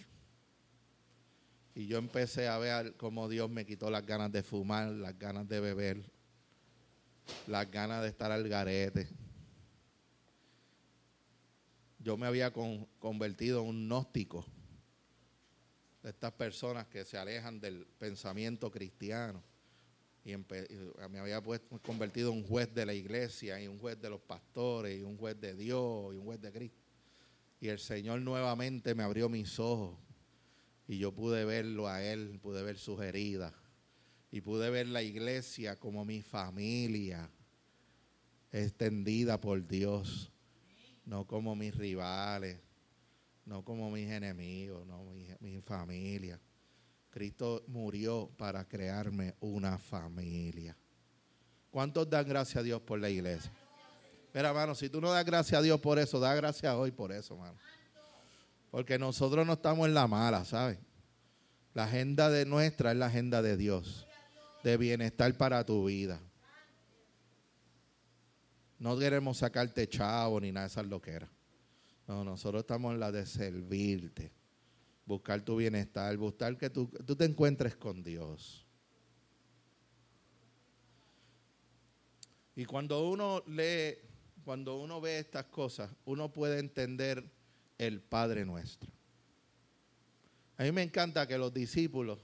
Y 1.73 1.87
yo 1.87 1.97
empecé 1.97 2.49
a 2.49 2.57
ver 2.57 2.97
cómo 2.97 3.29
Dios 3.29 3.49
me 3.49 3.65
quitó 3.65 3.89
las 3.89 4.05
ganas 4.05 4.29
de 4.31 4.43
fumar, 4.43 4.89
las 4.89 5.17
ganas 5.17 5.47
de 5.47 5.61
beber, 5.61 6.11
las 7.47 7.71
ganas 7.71 8.01
de 8.01 8.09
estar 8.09 8.29
al 8.29 8.49
garete. 8.49 9.07
yo 12.03 12.17
me 12.17 12.25
había 12.25 12.51
convertido 12.51 13.61
en 13.61 13.69
un 13.69 13.87
gnóstico. 13.87 14.45
De 16.01 16.09
estas 16.09 16.31
personas 16.31 16.87
que 16.87 17.05
se 17.05 17.17
alejan 17.17 17.59
del 17.59 17.85
pensamiento 17.99 18.71
cristiano. 18.71 19.43
Y 20.23 20.35
me 20.37 21.19
había 21.19 21.41
convertido 21.81 22.31
en 22.31 22.39
un 22.39 22.43
juez 22.43 22.73
de 22.73 22.85
la 22.85 22.93
iglesia 22.93 23.59
y 23.59 23.67
un 23.67 23.79
juez 23.79 23.99
de 23.99 24.09
los 24.09 24.21
pastores 24.21 24.99
y 24.99 25.03
un 25.03 25.17
juez 25.17 25.39
de 25.39 25.55
Dios 25.55 26.13
y 26.13 26.17
un 26.17 26.25
juez 26.25 26.39
de 26.39 26.51
Cristo. 26.51 26.77
Y 27.59 27.69
el 27.69 27.79
Señor 27.79 28.21
nuevamente 28.21 28.93
me 28.93 29.03
abrió 29.03 29.29
mis 29.29 29.59
ojos 29.59 29.97
y 30.87 30.97
yo 30.97 31.11
pude 31.11 31.45
verlo 31.45 31.87
a 31.87 32.03
Él, 32.03 32.39
pude 32.41 32.61
ver 32.63 32.77
sus 32.77 33.01
heridas 33.01 33.53
y 34.31 34.41
pude 34.41 34.69
ver 34.69 34.87
la 34.87 35.03
iglesia 35.03 35.79
como 35.79 36.05
mi 36.05 36.21
familia 36.21 37.29
extendida 38.51 39.39
por 39.39 39.65
Dios, 39.67 40.31
no 41.05 41.25
como 41.25 41.55
mis 41.55 41.75
rivales, 41.75 42.59
no 43.45 43.63
como 43.63 43.89
mis 43.91 44.09
enemigos, 44.09 44.85
no 44.85 45.03
mi, 45.05 45.27
mi 45.39 45.61
familia. 45.61 46.39
Cristo 47.11 47.63
murió 47.67 48.31
para 48.37 48.67
crearme 48.67 49.35
una 49.41 49.77
familia. 49.77 50.75
¿Cuántos 51.69 52.09
dan 52.09 52.27
gracias 52.27 52.57
a 52.57 52.63
Dios 52.63 52.81
por 52.81 52.99
la 52.99 53.09
iglesia? 53.09 53.51
Mira, 54.33 54.49
hermano, 54.49 54.73
si 54.75 54.89
tú 54.89 55.01
no 55.01 55.11
das 55.11 55.25
gracias 55.25 55.59
a 55.59 55.61
Dios 55.61 55.79
por 55.79 55.99
eso, 55.99 56.19
da 56.19 56.33
gracias 56.33 56.73
hoy 56.73 56.91
por 56.91 57.11
eso, 57.11 57.33
hermano. 57.33 57.57
Porque 58.71 58.97
nosotros 58.97 59.45
no 59.45 59.53
estamos 59.53 59.87
en 59.87 59.93
la 59.93 60.07
mala, 60.07 60.45
¿sabes? 60.45 60.79
La 61.73 61.83
agenda 61.83 62.29
de 62.29 62.45
nuestra 62.45 62.91
es 62.91 62.97
la 62.97 63.07
agenda 63.07 63.41
de 63.41 63.57
Dios, 63.57 64.07
de 64.63 64.77
bienestar 64.77 65.33
para 65.35 65.65
tu 65.65 65.85
vida. 65.85 66.19
No 68.79 68.97
queremos 68.97 69.37
sacarte 69.37 69.87
chavo 69.87 70.39
ni 70.39 70.51
nada 70.51 70.65
de 70.67 70.71
esas 70.71 70.85
loqueras. 70.85 71.29
No, 72.07 72.23
nosotros 72.23 72.61
estamos 72.61 72.93
en 72.93 72.99
la 72.99 73.11
de 73.11 73.25
servirte, 73.25 74.31
buscar 75.05 75.43
tu 75.43 75.57
bienestar, 75.57 76.15
buscar 76.17 76.57
que 76.57 76.69
tú, 76.69 76.87
tú 77.05 77.15
te 77.15 77.25
encuentres 77.25 77.75
con 77.75 78.03
Dios. 78.03 78.65
Y 82.55 82.65
cuando 82.65 83.09
uno 83.09 83.43
lee, 83.47 83.97
cuando 84.43 84.77
uno 84.79 85.01
ve 85.01 85.19
estas 85.19 85.45
cosas, 85.45 85.89
uno 86.05 86.31
puede 86.31 86.59
entender 86.59 87.31
el 87.77 88.01
Padre 88.01 88.45
nuestro. 88.45 88.91
A 90.57 90.63
mí 90.63 90.71
me 90.71 90.83
encanta 90.83 91.27
que 91.27 91.37
los 91.37 91.53
discípulos 91.53 92.19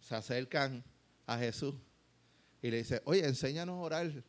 se 0.00 0.14
acercan 0.14 0.82
a 1.26 1.38
Jesús 1.38 1.74
y 2.60 2.70
le 2.70 2.78
dicen, 2.78 3.00
oye, 3.04 3.24
enséñanos 3.24 3.76
a 3.76 3.80
orar 3.80 4.24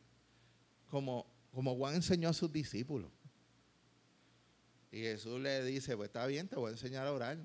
como, 0.89 1.25
como 1.51 1.75
Juan 1.75 1.95
enseñó 1.95 2.29
a 2.29 2.33
sus 2.33 2.51
discípulos. 2.51 3.11
Y 4.91 4.99
Jesús 4.99 5.39
le 5.41 5.63
dice, 5.65 5.95
pues 5.97 6.07
está 6.09 6.25
bien, 6.27 6.47
te 6.47 6.55
voy 6.55 6.69
a 6.69 6.71
enseñar 6.73 7.07
a 7.07 7.11
orar. 7.11 7.37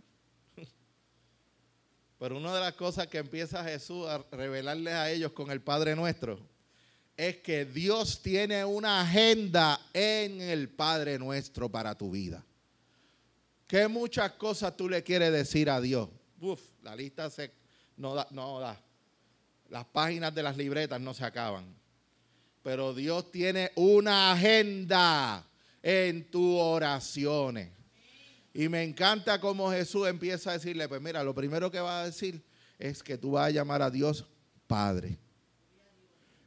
Pero 2.21 2.37
una 2.37 2.55
de 2.55 2.61
las 2.61 2.75
cosas 2.75 3.07
que 3.07 3.17
empieza 3.17 3.65
Jesús 3.65 4.07
a 4.07 4.19
revelarles 4.31 4.93
a 4.93 5.11
ellos 5.11 5.33
con 5.33 5.51
el 5.51 5.63
Padre 5.63 5.97
Nuestro 5.97 6.39
es 7.17 7.39
que 7.39 7.65
Dios 7.65 8.21
tiene 8.21 8.63
una 8.63 9.01
agenda 9.01 9.81
en 9.95 10.43
el 10.43 10.69
Padre 10.69 11.19
Nuestro 11.19 11.71
para 11.71 11.97
tu 11.97 12.11
vida. 12.11 12.45
¿Qué 13.67 13.89
muchas 13.89 14.33
cosas 14.33 14.77
tú 14.77 14.87
le 14.87 15.03
quieres 15.03 15.33
decir 15.33 15.71
a 15.71 15.81
Dios? 15.81 16.11
Uf, 16.43 16.61
la 16.83 16.95
lista 16.95 17.31
se, 17.31 17.53
no, 17.97 18.15
da, 18.15 18.27
no 18.33 18.61
da. 18.61 18.79
Las 19.71 19.87
páginas 19.87 20.35
de 20.35 20.43
las 20.43 20.59
libretas 20.59 21.01
no 21.01 21.15
se 21.15 21.25
acaban. 21.25 21.75
Pero 22.63 22.93
Dios 22.93 23.31
tiene 23.31 23.73
una 23.77 24.33
agenda 24.33 25.43
en 25.83 26.31
tus 26.31 26.61
oraciones. 26.61 27.80
Y 28.53 28.69
me 28.69 28.83
encanta 28.83 29.41
cómo 29.41 29.71
Jesús 29.71 30.09
empieza 30.09 30.51
a 30.51 30.53
decirle, 30.55 30.89
pues 30.89 31.01
mira, 31.01 31.23
lo 31.23 31.35
primero 31.35 31.71
que 31.71 31.81
va 31.81 32.03
a 32.03 32.07
decir 32.07 32.45
es 32.79 33.03
que 33.03 33.17
tú 33.17 33.33
vas 33.33 33.49
a 33.49 33.51
llamar 33.51 33.83
a 33.83 33.91
Dios 33.91 34.27
Padre. 34.67 35.19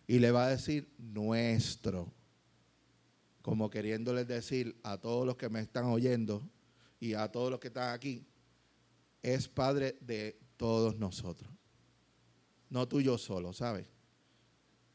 Y 0.08 0.20
le 0.20 0.32
va 0.32 0.48
a 0.48 0.50
decir 0.50 0.94
nuestro. 0.98 2.12
Como 3.42 3.70
queriéndoles 3.70 4.28
decir 4.28 4.80
a 4.84 4.98
todos 4.98 5.26
los 5.26 5.38
que 5.38 5.50
me 5.50 5.62
están 5.62 5.86
oyendo, 5.86 6.50
y 7.04 7.16
a 7.16 7.30
todos 7.30 7.52
los 7.52 7.60
que 7.60 7.68
están 7.68 7.94
aquí, 7.94 8.26
es 9.22 9.50
Padre 9.50 9.98
de 10.00 10.40
todos 10.56 10.96
nosotros. 10.96 11.52
No 12.70 12.88
tú 12.88 13.02
y 13.02 13.04
yo 13.04 13.18
solo, 13.18 13.52
¿sabes? 13.52 13.88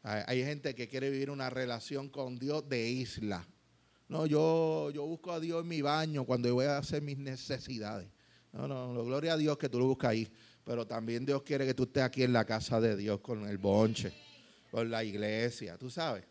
Hay, 0.02 0.42
gente 0.42 0.74
que 0.74 0.88
quiere 0.88 1.10
vivir 1.10 1.28
una 1.28 1.50
relación 1.50 2.08
con 2.08 2.38
Dios 2.38 2.66
de 2.66 2.88
isla. 2.88 3.46
No, 4.08 4.26
yo, 4.26 4.90
yo 4.90 5.06
busco 5.06 5.32
a 5.32 5.40
Dios 5.40 5.62
en 5.62 5.68
mi 5.68 5.82
baño 5.82 6.24
cuando 6.24 6.52
voy 6.54 6.66
a 6.66 6.78
hacer 6.78 7.02
mis 7.02 7.18
necesidades. 7.18 8.08
No, 8.52 8.66
no, 8.66 9.04
gloria 9.04 9.34
a 9.34 9.36
Dios 9.36 9.58
que 9.58 9.68
tú 9.68 9.78
lo 9.78 9.86
buscas 9.86 10.10
ahí. 10.10 10.28
Pero 10.64 10.86
también 10.86 11.24
Dios 11.24 11.42
quiere 11.42 11.66
que 11.66 11.74
tú 11.74 11.84
estés 11.84 12.02
aquí 12.02 12.22
en 12.22 12.32
la 12.32 12.44
casa 12.44 12.80
de 12.80 12.96
Dios 12.96 13.20
con 13.20 13.46
el 13.46 13.58
bonche, 13.58 14.12
con 14.70 14.90
la 14.90 15.04
iglesia, 15.04 15.78
tú 15.78 15.88
sabes. 15.90 16.24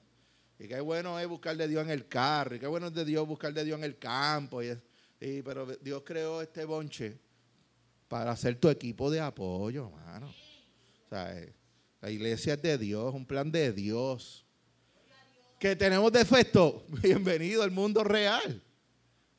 Y 0.60 0.68
qué 0.68 0.80
bueno 0.80 1.20
es 1.20 1.28
buscar 1.28 1.56
de 1.56 1.68
Dios 1.68 1.84
en 1.84 1.92
el 1.92 2.08
carro, 2.08 2.56
y 2.56 2.60
qué 2.60 2.68
bueno 2.68 2.88
es 2.88 2.94
de 2.94 3.06
Dios 3.06 3.28
buscar 3.28 3.54
de 3.54 3.64
Dios 3.64 3.78
en 3.78 3.84
el 3.84 3.98
campo. 3.98 4.62
Y 4.62 4.70
y, 5.20 5.42
pero 5.42 5.66
Dios 5.66 6.04
creó 6.06 6.42
este 6.42 6.66
bonche 6.66 7.20
para 8.08 8.36
ser 8.36 8.60
tu 8.60 8.70
equipo 8.70 9.10
de 9.10 9.20
apoyo, 9.20 9.88
hermano. 9.88 10.28
O 10.28 11.10
sea, 11.10 11.38
eh, 11.38 11.54
la 12.02 12.12
iglesia 12.12 12.54
es 12.54 12.62
de 12.62 12.78
Dios, 12.78 13.14
un 13.14 13.26
plan 13.26 13.52
de 13.52 13.72
Dios. 13.74 14.46
Que 15.60 15.76
tenemos 15.76 16.12
defecto, 16.12 16.86
bienvenido 17.02 17.64
al 17.64 17.72
mundo 17.72 18.04
real. 18.04 18.62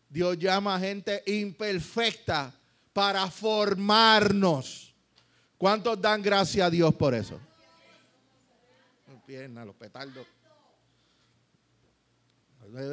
Dios 0.09 0.39
llama 0.39 0.75
a 0.75 0.81
gente 0.81 1.23
imperfecta 1.27 2.53
para 2.93 3.31
formarnos. 3.31 4.95
¿Cuántos 5.57 6.01
dan 6.01 6.23
gracias 6.23 6.67
a 6.67 6.71
Dios 6.71 6.95
por 6.95 7.15
eso? 7.15 7.41
Piernas, 9.27 9.67
los 9.67 9.77
petardos. 9.77 10.27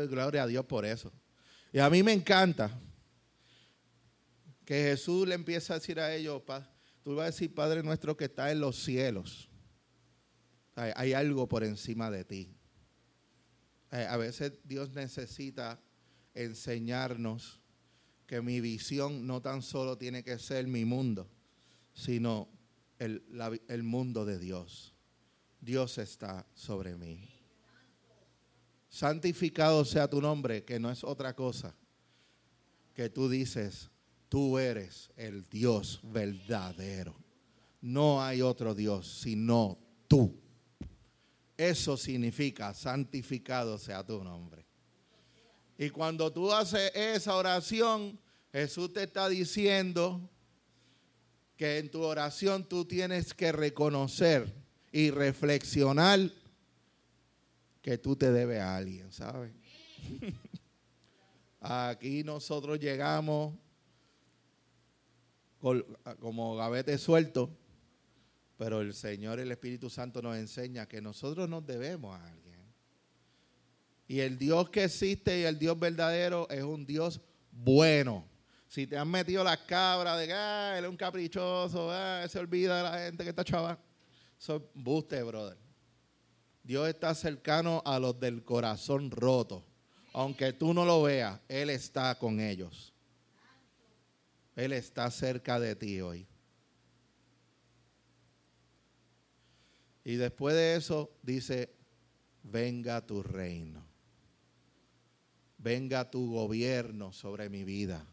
Gloria 0.09 0.43
a 0.43 0.47
Dios 0.47 0.65
por 0.65 0.85
eso. 0.85 1.11
Y 1.71 1.79
a 1.79 1.89
mí 1.89 2.03
me 2.03 2.13
encanta 2.13 2.69
que 4.65 4.83
Jesús 4.83 5.27
le 5.27 5.35
empieza 5.35 5.73
a 5.73 5.79
decir 5.79 5.99
a 5.99 6.13
ellos, 6.13 6.41
tú 7.03 7.15
vas 7.15 7.23
a 7.23 7.25
decir, 7.27 7.53
Padre 7.53 7.83
nuestro 7.83 8.17
que 8.17 8.25
está 8.25 8.51
en 8.51 8.59
los 8.59 8.83
cielos. 8.83 9.49
Hay, 10.75 11.13
algo 11.13 11.47
por 11.47 11.63
encima 11.63 12.11
de 12.11 12.25
ti. 12.25 12.55
A 13.91 14.17
veces 14.17 14.53
Dios 14.63 14.91
necesita 14.91 15.79
enseñarnos 16.33 17.61
que 18.27 18.41
mi 18.41 18.59
visión 18.59 19.25
no 19.27 19.41
tan 19.41 19.61
solo 19.61 19.97
tiene 19.97 20.23
que 20.23 20.39
ser 20.39 20.67
mi 20.67 20.83
mundo, 20.83 21.29
sino 21.93 22.49
el, 22.99 23.23
el 23.67 23.83
mundo 23.83 24.25
de 24.25 24.39
Dios. 24.39 24.93
Dios 25.61 25.97
está 25.97 26.45
sobre 26.53 26.95
mí 26.95 27.35
santificado 28.95 29.83
sea 29.83 30.09
tu 30.09 30.21
nombre, 30.21 30.63
que 30.63 30.79
no 30.79 30.89
es 30.89 31.03
otra 31.03 31.35
cosa 31.35 31.75
que 32.93 33.09
tú 33.09 33.27
dices, 33.27 33.91
tú 34.29 34.57
eres 34.57 35.09
el 35.17 35.43
Dios 35.49 35.99
verdadero. 36.01 37.13
No 37.81 38.23
hay 38.23 38.41
otro 38.41 38.73
Dios 38.73 39.19
sino 39.19 39.77
tú. 40.07 40.41
Eso 41.57 41.95
significa 41.95 42.73
santificado 42.73 43.77
sea 43.77 44.05
tu 44.05 44.23
nombre. 44.23 44.65
Y 45.77 45.89
cuando 45.89 46.31
tú 46.31 46.51
haces 46.51 46.91
esa 46.93 47.35
oración, 47.35 48.19
Jesús 48.51 48.93
te 48.93 49.03
está 49.03 49.27
diciendo 49.27 50.29
que 51.57 51.77
en 51.77 51.89
tu 51.89 52.01
oración 52.01 52.63
tú 52.67 52.85
tienes 52.85 53.33
que 53.33 53.51
reconocer 53.51 54.53
y 54.91 55.11
reflexionar 55.11 56.31
que 57.81 57.97
tú 57.97 58.15
te 58.15 58.31
debes 58.31 58.61
a 58.61 58.77
alguien, 58.77 59.11
¿sabes? 59.11 59.51
Aquí 61.59 62.23
nosotros 62.23 62.79
llegamos 62.79 63.55
como 66.19 66.55
gavete 66.55 66.97
suelto, 66.97 67.49
pero 68.57 68.81
el 68.81 68.93
Señor, 68.93 69.39
el 69.39 69.51
Espíritu 69.51 69.89
Santo 69.89 70.21
nos 70.21 70.37
enseña 70.37 70.87
que 70.87 71.01
nosotros 71.01 71.49
nos 71.49 71.65
debemos 71.65 72.17
a 72.17 72.27
alguien. 72.27 72.45
Y 74.07 74.19
el 74.19 74.37
Dios 74.37 74.69
que 74.69 74.83
existe 74.83 75.39
y 75.39 75.43
el 75.43 75.57
Dios 75.57 75.77
verdadero 75.79 76.47
es 76.49 76.63
un 76.63 76.85
Dios 76.85 77.19
bueno. 77.51 78.27
Si 78.67 78.87
te 78.87 78.97
han 78.97 79.09
metido 79.09 79.43
las 79.43 79.57
cabras 79.59 80.19
de 80.19 80.27
que 80.27 80.33
ah, 80.33 80.75
él 80.77 80.85
es 80.85 80.89
un 80.89 80.97
caprichoso, 80.97 81.89
ah, 81.91 82.25
se 82.27 82.39
olvida 82.39 82.77
de 82.77 82.83
la 82.83 83.05
gente 83.05 83.23
que 83.23 83.29
está 83.29 83.43
chaval, 83.43 83.77
eso 84.39 84.57
es 84.57 84.61
buste, 84.73 85.21
brother. 85.23 85.57
Dios 86.63 86.87
está 86.87 87.13
cercano 87.13 87.81
a 87.85 87.99
los 87.99 88.19
del 88.19 88.43
corazón 88.43 89.11
roto. 89.11 89.63
Aunque 90.13 90.53
tú 90.53 90.73
no 90.73 90.85
lo 90.85 91.03
veas, 91.03 91.39
Él 91.47 91.69
está 91.69 92.17
con 92.17 92.39
ellos. 92.39 92.93
Él 94.55 94.71
está 94.71 95.11
cerca 95.11 95.59
de 95.59 95.75
ti 95.75 96.01
hoy. 96.01 96.27
Y 100.05 100.15
después 100.15 100.55
de 100.55 100.75
eso 100.75 101.11
dice, 101.23 101.75
venga 102.43 103.05
tu 103.05 103.21
reino. 103.23 103.83
venga 105.57 106.11
tu 106.11 106.31
gobierno 106.31 107.11
sobre 107.11 107.49
mi 107.49 107.63
vida. 107.63 108.05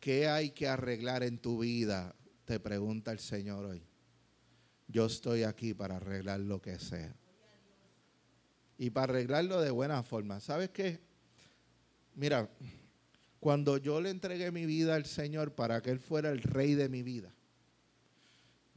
¿Qué 0.00 0.26
hay 0.26 0.50
que 0.50 0.66
arreglar 0.66 1.22
en 1.22 1.36
tu 1.36 1.58
vida? 1.58 2.16
Te 2.46 2.58
pregunta 2.58 3.12
el 3.12 3.18
Señor 3.18 3.66
hoy. 3.66 3.82
Yo 4.88 5.04
estoy 5.04 5.42
aquí 5.42 5.74
para 5.74 5.96
arreglar 5.96 6.40
lo 6.40 6.62
que 6.62 6.78
sea. 6.78 7.14
Y 8.78 8.88
para 8.88 9.12
arreglarlo 9.12 9.60
de 9.60 9.70
buena 9.70 10.02
forma. 10.02 10.40
¿Sabes 10.40 10.70
qué? 10.70 10.98
Mira, 12.14 12.48
cuando 13.38 13.76
yo 13.76 14.00
le 14.00 14.08
entregué 14.08 14.50
mi 14.50 14.64
vida 14.64 14.94
al 14.94 15.04
Señor 15.04 15.54
para 15.54 15.82
que 15.82 15.90
Él 15.90 16.00
fuera 16.00 16.30
el 16.30 16.40
rey 16.42 16.74
de 16.74 16.88
mi 16.88 17.02
vida, 17.02 17.34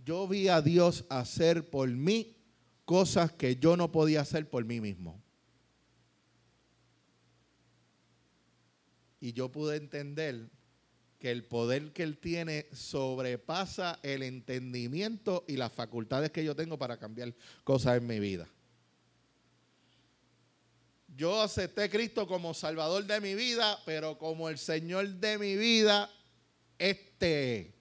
yo 0.05 0.27
vi 0.27 0.47
a 0.47 0.61
Dios 0.61 1.03
hacer 1.09 1.69
por 1.69 1.89
mí 1.89 2.37
cosas 2.85 3.31
que 3.33 3.55
yo 3.55 3.75
no 3.75 3.91
podía 3.91 4.21
hacer 4.21 4.49
por 4.49 4.63
mí 4.63 4.79
mismo. 4.79 5.21
Y 9.19 9.33
yo 9.33 9.51
pude 9.51 9.77
entender 9.77 10.51
que 11.17 11.31
el 11.31 11.43
poder 11.43 11.91
que 11.91 12.03
Él 12.03 12.19
tiene 12.19 12.67
sobrepasa 12.71 13.99
el 14.03 14.21
entendimiento 14.21 15.43
y 15.47 15.57
las 15.57 15.71
facultades 15.73 16.29
que 16.29 16.43
yo 16.43 16.55
tengo 16.55 16.77
para 16.77 16.97
cambiar 16.97 17.33
cosas 17.63 17.97
en 17.97 18.05
mi 18.05 18.19
vida. 18.19 18.47
Yo 21.17 21.41
acepté 21.41 21.83
a 21.83 21.89
Cristo 21.89 22.27
como 22.27 22.53
Salvador 22.53 23.05
de 23.05 23.21
mi 23.21 23.33
vida, 23.33 23.79
pero 23.85 24.19
como 24.19 24.49
el 24.49 24.59
Señor 24.59 25.07
de 25.07 25.39
mi 25.39 25.55
vida, 25.55 26.11
este. 26.77 27.74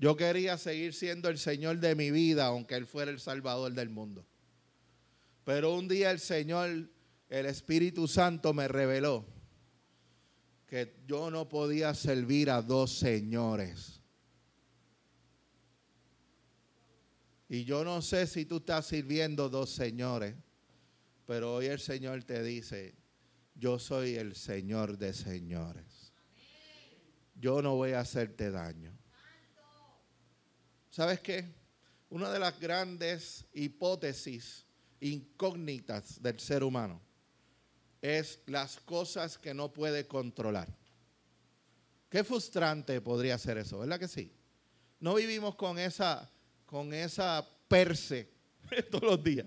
Yo 0.00 0.16
quería 0.16 0.56
seguir 0.56 0.94
siendo 0.94 1.28
el 1.28 1.36
Señor 1.36 1.78
de 1.78 1.94
mi 1.94 2.10
vida, 2.10 2.46
aunque 2.46 2.74
Él 2.74 2.86
fuera 2.86 3.10
el 3.10 3.20
Salvador 3.20 3.74
del 3.74 3.90
mundo. 3.90 4.26
Pero 5.44 5.74
un 5.74 5.88
día 5.88 6.10
el 6.10 6.18
Señor, 6.18 6.88
el 7.28 7.46
Espíritu 7.46 8.08
Santo 8.08 8.54
me 8.54 8.66
reveló 8.66 9.26
que 10.66 10.96
yo 11.06 11.30
no 11.30 11.50
podía 11.50 11.92
servir 11.92 12.48
a 12.48 12.62
dos 12.62 12.98
señores. 12.98 14.00
Y 17.50 17.64
yo 17.64 17.84
no 17.84 18.00
sé 18.00 18.26
si 18.26 18.46
tú 18.46 18.56
estás 18.56 18.86
sirviendo 18.86 19.50
dos 19.50 19.68
señores, 19.68 20.34
pero 21.26 21.56
hoy 21.56 21.66
el 21.66 21.78
Señor 21.78 22.24
te 22.24 22.42
dice, 22.42 22.94
yo 23.54 23.78
soy 23.78 24.14
el 24.14 24.34
Señor 24.34 24.96
de 24.96 25.12
señores. 25.12 26.14
Yo 27.34 27.60
no 27.60 27.76
voy 27.76 27.92
a 27.92 28.00
hacerte 28.00 28.50
daño. 28.50 28.99
¿Sabes 30.90 31.20
qué? 31.20 31.44
Una 32.10 32.30
de 32.30 32.40
las 32.40 32.58
grandes 32.58 33.44
hipótesis 33.52 34.66
incógnitas 35.00 36.20
del 36.20 36.40
ser 36.40 36.64
humano 36.64 37.00
es 38.02 38.40
las 38.46 38.78
cosas 38.80 39.38
que 39.38 39.54
no 39.54 39.72
puede 39.72 40.08
controlar. 40.08 40.68
Qué 42.08 42.24
frustrante 42.24 43.00
podría 43.00 43.38
ser 43.38 43.58
eso, 43.58 43.78
¿verdad 43.78 44.00
que 44.00 44.08
sí? 44.08 44.32
No 44.98 45.14
vivimos 45.14 45.54
con 45.54 45.78
esa, 45.78 46.28
con 46.66 46.92
esa 46.92 47.48
perse 47.68 48.28
todos 48.90 49.04
los 49.04 49.22
días. 49.22 49.46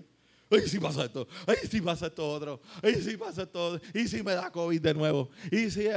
Ay, 0.50 0.66
si 0.66 0.78
pasa 0.78 1.04
esto, 1.04 1.28
ay, 1.46 1.56
si 1.70 1.80
pasa 1.82 2.06
esto 2.06 2.30
otro, 2.30 2.60
ay, 2.82 2.94
si 3.02 3.16
pasa 3.18 3.42
esto, 3.42 3.80
y 3.92 4.08
si 4.08 4.22
me 4.22 4.32
da 4.32 4.50
COVID 4.50 4.80
de 4.80 4.94
nuevo, 4.94 5.30
y 5.50 5.70
si... 5.70 5.88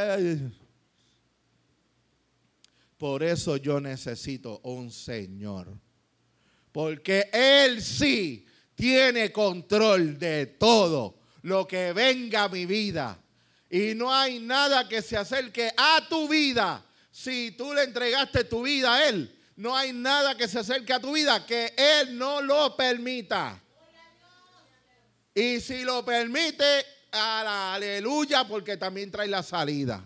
Por 2.98 3.24
eso 3.24 3.58
yo 3.58 3.80
necesito 3.80 4.60
un 4.64 4.92
Señor. 4.92 5.80
Porque 6.72 7.30
Él 7.32 7.82
sí 7.82 8.46
tiene 8.76 9.32
control 9.32 10.18
de 10.18 10.46
todo 10.46 11.20
lo 11.44 11.68
que 11.68 11.94
venga 11.94 12.44
a 12.44 12.50
mi 12.50 12.66
vida. 12.66 13.20
Y 13.70 13.94
no 13.96 14.14
hay 14.14 14.40
nada 14.40 14.88
que 14.88 15.02
se 15.02 15.18
acerque 15.18 15.72
a 15.76 16.08
tu 16.10 16.28
vida. 16.28 16.84
Si 17.12 17.52
tú 17.52 17.74
le 17.74 17.84
entregaste 17.84 18.44
tu 18.44 18.64
vida 18.64 18.94
a 18.94 19.10
Él, 19.10 19.36
no 19.56 19.76
hay 19.76 19.92
nada 19.94 20.36
que 20.38 20.48
se 20.48 20.60
acerque 20.60 20.94
a 20.94 21.00
tu 21.00 21.14
vida 21.14 21.46
que 21.46 21.74
Él 21.76 22.18
no 22.18 22.42
lo 22.42 22.76
permita. 22.78 23.62
Y 25.34 25.60
si 25.60 25.84
lo 25.84 26.04
permite, 26.04 26.86
aleluya, 27.12 28.48
porque 28.48 28.78
también 28.78 29.12
trae 29.12 29.28
la 29.28 29.44
salida. 29.44 30.04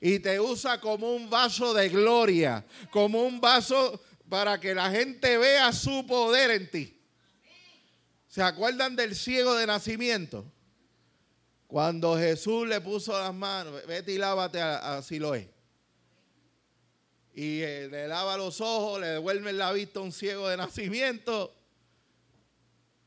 Y 0.00 0.18
te 0.18 0.40
usa 0.40 0.80
como 0.80 1.14
un 1.14 1.28
vaso 1.28 1.74
de 1.74 1.88
gloria, 1.90 2.64
como 2.90 3.22
un 3.22 3.40
vaso 3.40 4.00
para 4.28 4.58
que 4.58 4.74
la 4.74 4.90
gente 4.90 5.36
vea 5.36 5.72
su 5.72 6.06
poder 6.06 6.52
en 6.52 6.70
ti. 6.70 7.00
¿Se 8.28 8.42
acuerdan 8.42 8.96
del 8.96 9.14
ciego 9.14 9.56
de 9.56 9.66
nacimiento? 9.66 10.50
Cuando 11.66 12.16
Jesús 12.16 12.66
le 12.66 12.80
puso 12.80 13.18
las 13.18 13.34
manos, 13.34 13.84
vete 13.86 14.12
y 14.12 14.18
lávate 14.18 14.60
a, 14.60 15.02
Siloé. 15.02 15.52
Y 17.34 17.60
eh, 17.60 17.88
le 17.88 18.08
lava 18.08 18.36
los 18.36 18.60
ojos, 18.60 19.00
le 19.00 19.08
devuelve 19.08 19.52
la 19.52 19.72
vista 19.72 20.00
a 20.00 20.02
un 20.02 20.12
ciego 20.12 20.48
de 20.48 20.56
nacimiento. 20.56 21.54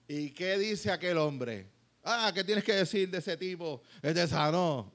¿Y 0.07 0.31
qué 0.31 0.57
dice 0.57 0.91
aquel 0.91 1.17
hombre? 1.17 1.67
Ah, 2.03 2.31
¿qué 2.33 2.43
tienes 2.43 2.63
que 2.63 2.73
decir 2.73 3.09
de 3.09 3.17
ese 3.17 3.37
tipo? 3.37 3.81
Este 4.01 4.27
sanó. 4.27 4.93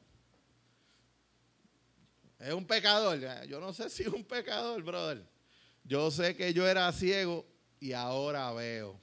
Es 2.38 2.52
un 2.52 2.64
pecador. 2.64 3.18
Yo 3.46 3.60
no 3.60 3.72
sé 3.72 3.90
si 3.90 4.04
es 4.04 4.08
un 4.08 4.24
pecador, 4.24 4.82
brother. 4.82 5.22
Yo 5.84 6.10
sé 6.10 6.36
que 6.36 6.52
yo 6.52 6.66
era 6.68 6.90
ciego 6.92 7.46
y 7.80 7.92
ahora 7.92 8.52
veo. 8.52 9.00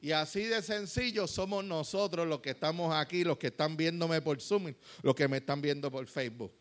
Y 0.00 0.12
así 0.12 0.44
de 0.44 0.62
sencillo 0.62 1.26
somos 1.26 1.64
nosotros 1.64 2.26
los 2.26 2.40
que 2.40 2.50
estamos 2.50 2.94
aquí, 2.94 3.24
los 3.24 3.36
que 3.36 3.48
están 3.48 3.76
viéndome 3.76 4.22
por 4.22 4.40
Zoom, 4.40 4.72
los 5.02 5.14
que 5.14 5.26
me 5.26 5.38
están 5.38 5.60
viendo 5.60 5.90
por 5.90 6.06
Facebook. 6.06 6.52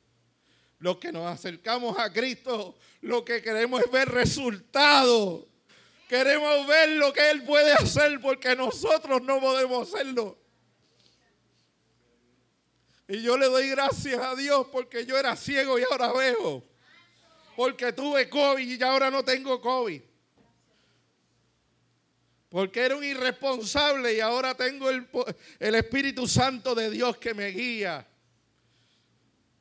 Los 0.79 0.97
que 0.97 1.12
nos 1.12 1.27
acercamos 1.27 1.97
a 1.99 2.12
Cristo, 2.12 2.75
lo 3.01 3.23
que 3.23 3.41
queremos 3.41 3.81
es 3.81 3.91
ver 3.91 4.10
resultados. 4.10 5.45
Queremos 6.07 6.65
ver 6.67 6.89
lo 6.91 7.12
que 7.13 7.29
Él 7.29 7.43
puede 7.43 7.73
hacer 7.73 8.19
porque 8.21 8.55
nosotros 8.55 9.21
no 9.21 9.39
podemos 9.39 9.93
hacerlo. 9.93 10.38
Y 13.07 13.21
yo 13.21 13.37
le 13.37 13.45
doy 13.45 13.69
gracias 13.69 14.19
a 14.19 14.35
Dios 14.35 14.67
porque 14.71 15.05
yo 15.05 15.17
era 15.17 15.35
ciego 15.35 15.79
y 15.79 15.83
ahora 15.89 16.11
veo. 16.11 16.63
Porque 17.55 17.93
tuve 17.93 18.29
COVID 18.29 18.79
y 18.79 18.83
ahora 18.83 19.09
no 19.09 19.23
tengo 19.23 19.61
COVID. 19.61 20.01
Porque 22.49 22.81
era 22.81 22.95
un 22.95 23.03
irresponsable 23.03 24.13
y 24.13 24.19
ahora 24.19 24.55
tengo 24.55 24.89
el, 24.89 25.07
el, 25.59 25.75
Espíritu 25.75 26.27
Santo 26.27 26.75
de 26.75 26.89
Dios 26.89 27.17
que 27.17 27.33
me 27.33 27.47
guía. 27.47 28.05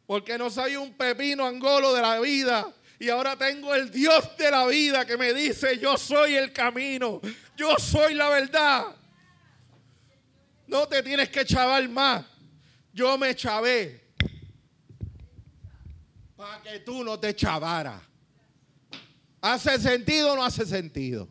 Porque 0.07 0.39
no 0.39 0.51
soy 0.51 0.77
un 0.77 0.95
pepino 0.95 1.47
angolo 1.47 1.93
de 1.95 2.03
la 2.03 2.21
vida. 2.21 2.73
Y 2.99 3.09
ahora 3.09 3.37
tengo 3.37 3.75
el 3.75 3.91
Dios 3.91 4.37
de 4.37 4.51
la 4.51 4.67
vida 4.67 5.05
que 5.05 5.17
me 5.17 5.35
dice, 5.35 5.79
yo 5.79 5.97
soy 5.99 6.35
el 6.35 6.53
camino, 6.53 7.21
yo 7.57 7.77
soy 7.79 8.15
la 8.15 8.29
verdad. 8.29 8.97
No 10.67 10.89
te 10.89 11.03
tienes 11.03 11.29
que 11.29 11.45
chavar 11.45 11.87
más. 11.89 12.25
Yo 12.97 13.19
me 13.19 13.35
chavé 13.37 14.01
para 16.35 16.63
que 16.63 16.81
tú 16.81 17.05
no 17.05 17.21
te 17.21 17.37
chavaras. 17.37 18.01
¿Hace 19.43 19.79
sentido 19.79 20.33
o 20.33 20.37
no 20.37 20.43
hace 20.43 20.65
sentido? 20.65 21.29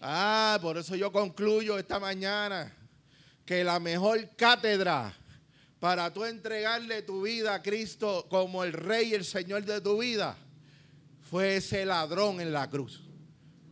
Ah, 0.00 0.58
por 0.60 0.76
eso 0.76 0.96
yo 0.96 1.12
concluyo 1.12 1.78
esta 1.78 2.00
mañana 2.00 2.76
que 3.46 3.62
la 3.62 3.78
mejor 3.78 4.34
cátedra 4.34 5.16
para 5.78 6.12
tú 6.12 6.24
entregarle 6.24 7.02
tu 7.02 7.22
vida 7.22 7.54
a 7.54 7.62
Cristo 7.62 8.26
como 8.28 8.64
el 8.64 8.72
Rey 8.72 9.10
y 9.10 9.14
el 9.14 9.24
Señor 9.24 9.64
de 9.64 9.80
tu 9.80 9.98
vida 10.00 10.36
fue 11.30 11.58
ese 11.58 11.86
ladrón 11.86 12.40
en 12.40 12.52
la 12.52 12.68
cruz. 12.68 13.04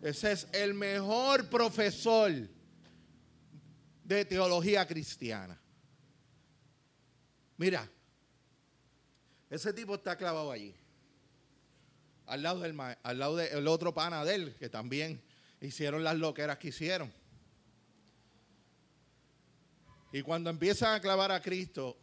Ese 0.00 0.30
es 0.30 0.46
el 0.52 0.74
mejor 0.74 1.48
profesor 1.48 2.30
de 4.04 4.24
teología 4.24 4.86
cristiana. 4.86 5.60
Mira, 7.60 7.86
ese 9.50 9.74
tipo 9.74 9.96
está 9.96 10.16
clavado 10.16 10.50
allí. 10.50 10.74
Al 12.24 12.42
lado 12.42 12.60
del, 12.60 12.74
al 12.80 13.18
lado 13.18 13.36
del 13.36 13.68
otro 13.68 13.92
pana 13.92 14.24
de 14.24 14.34
él, 14.34 14.56
que 14.58 14.70
también 14.70 15.22
hicieron 15.60 16.02
las 16.02 16.16
loqueras 16.16 16.56
que 16.56 16.68
hicieron. 16.68 17.12
Y 20.10 20.22
cuando 20.22 20.48
empiezan 20.48 20.94
a 20.94 21.00
clavar 21.00 21.32
a 21.32 21.42
Cristo, 21.42 21.98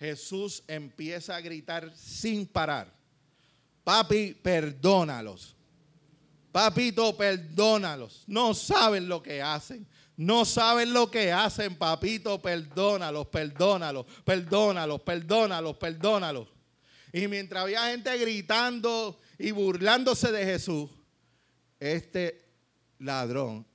Jesús 0.00 0.64
empieza 0.66 1.36
a 1.36 1.40
gritar 1.40 1.96
sin 1.96 2.44
parar. 2.44 2.92
Papi, 3.84 4.34
perdónalos. 4.34 5.54
Papito, 6.50 7.16
perdónalos. 7.16 8.24
No 8.26 8.52
saben 8.54 9.08
lo 9.08 9.22
que 9.22 9.40
hacen. 9.40 9.86
No 10.16 10.44
saben 10.44 10.92
lo 10.92 11.10
que 11.10 11.32
hacen, 11.32 11.76
papito, 11.76 12.42
perdónalos, 12.42 13.26
perdónalos, 13.28 14.06
perdónalos, 14.24 15.00
perdónalos, 15.00 15.76
perdónalos. 15.76 16.48
Y 17.12 17.26
mientras 17.26 17.62
había 17.62 17.86
gente 17.86 18.16
gritando 18.18 19.18
y 19.38 19.50
burlándose 19.50 20.30
de 20.30 20.44
Jesús, 20.44 20.90
este 21.78 22.44
ladrón 22.98 23.66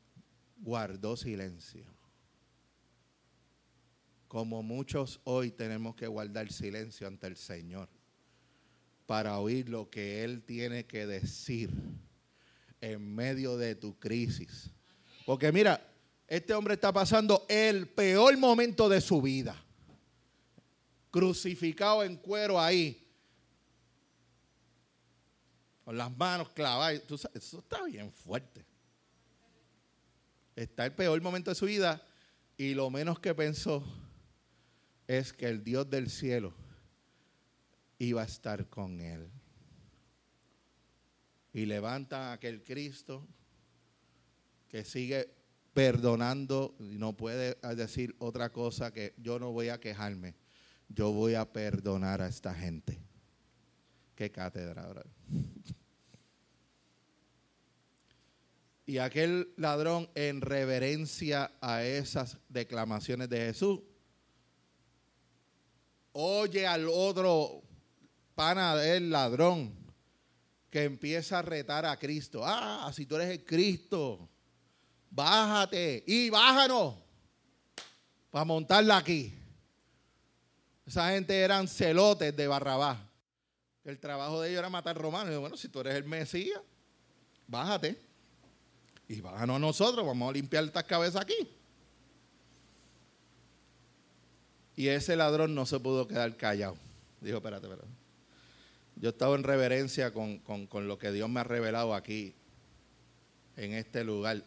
guardó 0.57 1.17
silencio. 1.17 1.85
como 4.27 4.61
muchos 4.61 5.21
hoy 5.23 5.49
tenemos 5.49 5.95
que 5.95 6.07
guardar 6.07 6.51
silencio 6.51 7.07
ante 7.07 7.25
el 7.25 7.37
Señor 7.37 7.87
para 9.05 9.39
oír 9.39 9.69
lo 9.69 9.89
que 9.89 10.25
Él 10.25 10.43
tiene 10.43 10.85
que 10.85 11.05
decir 11.05 11.71
en 12.81 13.15
medio 13.15 13.55
de 13.55 13.75
tu 13.75 13.97
crisis. 13.97 14.71
Porque 15.25 15.53
mira, 15.53 15.79
este 16.27 16.53
hombre 16.53 16.73
está 16.73 16.91
pasando 16.91 17.45
el 17.47 17.87
peor 17.87 18.35
momento 18.37 18.89
de 18.89 18.99
su 18.99 19.21
vida. 19.21 19.61
Crucificado 21.11 22.03
en 22.03 22.17
cuero 22.17 22.59
ahí. 22.59 23.01
Con 25.83 25.97
las 25.97 26.15
manos 26.17 26.49
clavadas. 26.49 27.01
eso 27.33 27.59
está 27.59 27.83
bien 27.83 28.11
fuerte. 28.11 28.65
Está 30.55 30.85
el 30.85 30.93
peor 30.93 31.21
momento 31.21 31.51
de 31.51 31.55
su 31.55 31.65
vida 31.65 32.01
y 32.57 32.73
lo 32.73 32.89
menos 32.89 33.19
que 33.19 33.35
pensó 33.35 33.83
es 35.07 35.31
que 35.31 35.47
el 35.47 35.63
Dios 35.63 35.89
del 35.89 36.09
cielo 36.09 36.53
iba 37.99 38.23
a 38.23 38.25
estar 38.25 38.67
con 38.67 38.99
él. 38.99 39.29
Y 41.53 41.65
levanta 41.65 42.31
a 42.31 42.33
aquel 42.33 42.63
Cristo 42.63 43.27
que 44.67 44.83
sigue 44.83 45.29
perdonando 45.75 46.73
no 46.79 47.17
puede 47.17 47.57
decir 47.75 48.15
otra 48.19 48.49
cosa 48.53 48.93
que 48.93 49.13
yo 49.17 49.39
no 49.39 49.51
voy 49.51 49.67
a 49.67 49.81
quejarme, 49.81 50.33
yo 50.87 51.11
voy 51.11 51.35
a 51.35 51.51
perdonar 51.51 52.21
a 52.21 52.29
esta 52.29 52.55
gente. 52.55 52.97
Qué 54.15 54.31
cátedra, 54.31 54.87
Y 58.85 58.99
aquel 58.99 59.51
ladrón 59.57 60.09
en 60.15 60.39
reverencia 60.39 61.51
a 61.59 61.83
esas 61.83 62.37
declamaciones 62.47 63.27
de 63.27 63.37
Jesús, 63.39 63.81
oye 66.13 66.65
al 66.65 66.87
otro 66.87 67.63
pana 68.33 68.77
del 68.77 69.09
ladrón 69.09 69.75
que 70.69 70.83
empieza 70.83 71.39
a 71.39 71.41
retar 71.41 71.85
a 71.85 71.97
Cristo. 71.97 72.43
Ah, 72.45 72.89
si 72.93 73.05
tú 73.05 73.15
eres 73.15 73.31
el 73.31 73.43
Cristo, 73.43 74.29
bájate 75.15 76.03
y 76.05 76.29
bájanos 76.29 76.95
para 78.29 78.45
montarla 78.45 78.97
aquí. 78.97 79.33
Esa 80.85 81.09
gente 81.11 81.39
eran 81.39 81.67
celotes 81.67 82.35
de 82.35 82.47
Barrabás. 82.47 82.99
El 83.85 83.97
trabajo 83.97 84.41
de 84.41 84.49
ellos 84.49 84.59
era 84.59 84.69
matar 84.69 84.97
romanos. 84.97 85.33
Y 85.33 85.37
bueno, 85.37 85.57
si 85.57 85.69
tú 85.69 85.79
eres 85.79 85.95
el 85.95 86.03
Mesías, 86.03 86.59
bájate. 87.47 87.99
Y 89.07 89.21
bájanos 89.21 89.55
a 89.55 89.59
nosotros, 89.59 90.05
vamos 90.05 90.29
a 90.29 90.33
limpiar 90.33 90.65
estas 90.65 90.83
cabezas 90.83 91.21
aquí. 91.21 91.49
Y 94.75 94.89
ese 94.89 95.15
ladrón 95.15 95.55
no 95.55 95.65
se 95.65 95.79
pudo 95.79 96.07
quedar 96.07 96.35
callado. 96.35 96.75
Dijo, 97.21 97.37
espérate, 97.37 97.67
espérate. 97.67 97.87
Yo 98.97 99.09
estaba 99.09 99.35
en 99.35 99.43
reverencia 99.43 100.11
con, 100.11 100.39
con 100.39 100.87
lo 100.87 100.97
que 100.97 101.11
Dios 101.11 101.29
me 101.29 101.39
ha 101.39 101.43
revelado 101.43 101.93
aquí, 101.93 102.35
en 103.55 103.73
este 103.73 104.03
lugar. 104.03 104.43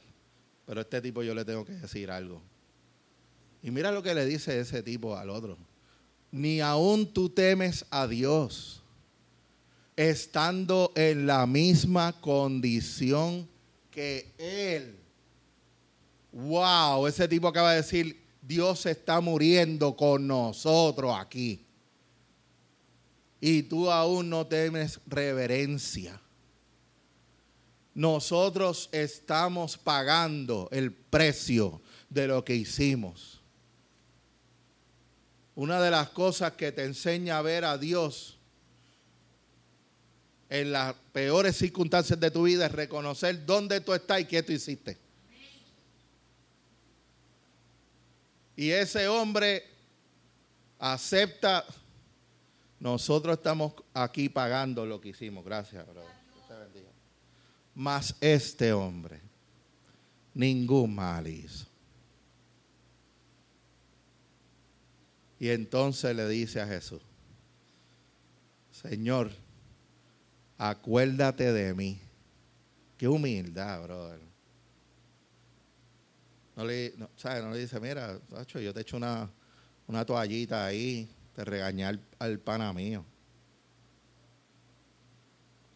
Pero 0.68 0.81
a 0.81 0.83
este 0.83 1.00
tipo 1.00 1.22
yo 1.22 1.35
le 1.35 1.46
tengo 1.46 1.64
que 1.64 1.72
decir 1.72 2.11
algo. 2.11 2.42
Y 3.62 3.70
mira 3.70 3.90
lo 3.90 4.02
que 4.02 4.14
le 4.14 4.26
dice 4.26 4.61
ese 4.61 4.83
tipo 4.83 5.16
al 5.16 5.31
otro. 5.31 5.57
Ni 6.31 6.61
aún 6.61 7.11
tú 7.11 7.31
temes 7.31 7.87
a 7.88 8.07
Dios, 8.07 8.83
estando 9.96 10.92
en 10.94 11.26
la 11.26 11.46
misma 11.46 12.12
condición 12.20 13.48
que 13.90 14.35
Él. 14.37 14.94
Wow, 16.33 17.07
ese 17.07 17.26
tipo 17.26 17.48
acaba 17.48 17.70
de 17.70 17.78
decir, 17.78 18.22
Dios 18.42 18.85
está 18.85 19.22
muriendo 19.22 19.96
con 19.96 20.26
nosotros 20.26 21.16
aquí. 21.18 21.64
Y 23.40 23.62
tú 23.62 23.90
aún 23.90 24.28
no 24.28 24.46
temes 24.46 25.00
reverencia. 25.07 26.20
Nosotros 27.98 28.88
estamos 28.92 29.76
pagando 29.76 30.68
el 30.70 30.92
precio 30.92 31.82
de 32.08 32.28
lo 32.28 32.44
que 32.44 32.54
hicimos. 32.54 33.40
Una 35.56 35.82
de 35.82 35.90
las 35.90 36.11
cosas 36.11 36.52
que 36.52 36.70
te 36.70 36.84
enseña 36.84 37.38
a 37.38 37.42
ver 37.42 37.64
a 37.64 37.76
Dios 37.76 38.38
en 40.48 40.70
las 40.70 40.94
peores 41.11 41.56
circunstancias 41.56 42.20
de 42.20 42.30
tu 42.30 42.44
vida 42.44 42.66
es 42.66 42.72
reconocer 42.72 43.44
dónde 43.44 43.80
tú 43.80 43.92
estás 43.92 44.20
y 44.20 44.26
qué 44.26 44.44
tú 44.44 44.52
hiciste. 44.52 44.96
Y 48.54 48.70
ese 48.70 49.08
hombre 49.08 49.64
acepta, 50.78 51.64
nosotros 52.78 53.38
estamos 53.38 53.72
aquí 53.92 54.28
pagando 54.28 54.87
lo 54.87 55.00
que 55.00 55.08
hicimos. 55.08 55.44
Gracias, 55.44 55.84
bro. 55.84 56.17
Mas 57.78 58.12
este 58.20 58.72
hombre, 58.72 59.20
ningún 60.34 60.96
mal 60.96 61.28
hizo. 61.28 61.64
Y 65.38 65.50
entonces 65.50 66.16
le 66.16 66.28
dice 66.28 66.60
a 66.60 66.66
Jesús, 66.66 67.00
Señor, 68.72 69.30
acuérdate 70.58 71.52
de 71.52 71.72
mí. 71.72 72.00
Qué 72.96 73.06
humildad, 73.06 73.84
brother. 73.84 74.20
No 76.56 76.64
le, 76.64 76.94
no, 76.96 77.08
no 77.24 77.50
le 77.52 77.60
dice, 77.60 77.78
mira, 77.78 78.18
yo 78.60 78.74
te 78.74 78.80
echo 78.80 78.96
una, 78.96 79.30
una 79.86 80.04
toallita 80.04 80.66
ahí, 80.66 81.08
te 81.32 81.44
regañé 81.44 81.84
al, 81.84 82.00
al 82.18 82.40
pana 82.40 82.72
mío. 82.72 83.04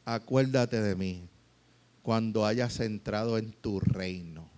Acuérdate 0.04 0.82
de 0.82 0.96
mí 0.96 1.28
cuando 2.02 2.44
hayas 2.44 2.80
entrado 2.80 3.38
en 3.38 3.52
tu 3.52 3.80
reino. 3.80 4.50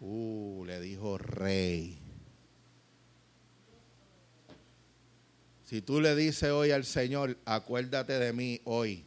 Uh, 0.00 0.64
le 0.64 0.80
dijo 0.80 1.18
rey. 1.18 1.98
Si 5.64 5.82
tú 5.82 6.00
le 6.00 6.14
dices 6.14 6.50
hoy 6.50 6.70
al 6.70 6.84
Señor, 6.84 7.38
acuérdate 7.44 8.18
de 8.18 8.32
mí 8.32 8.60
hoy, 8.64 9.04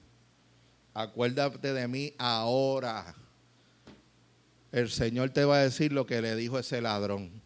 acuérdate 0.93 1.73
de 1.73 1.87
mí 1.87 2.13
ahora 2.17 3.15
el 4.75 4.89
Señor 4.89 5.29
te 5.29 5.45
va 5.45 5.59
a 5.59 5.63
decir 5.63 5.93
lo 5.93 6.05
que 6.05 6.21
le 6.21 6.35
dijo 6.35 6.59
ese 6.59 6.81
ladrón. 6.81 7.41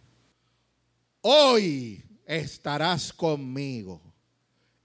Hoy 1.21 2.03
estarás 2.25 3.13
conmigo 3.13 4.01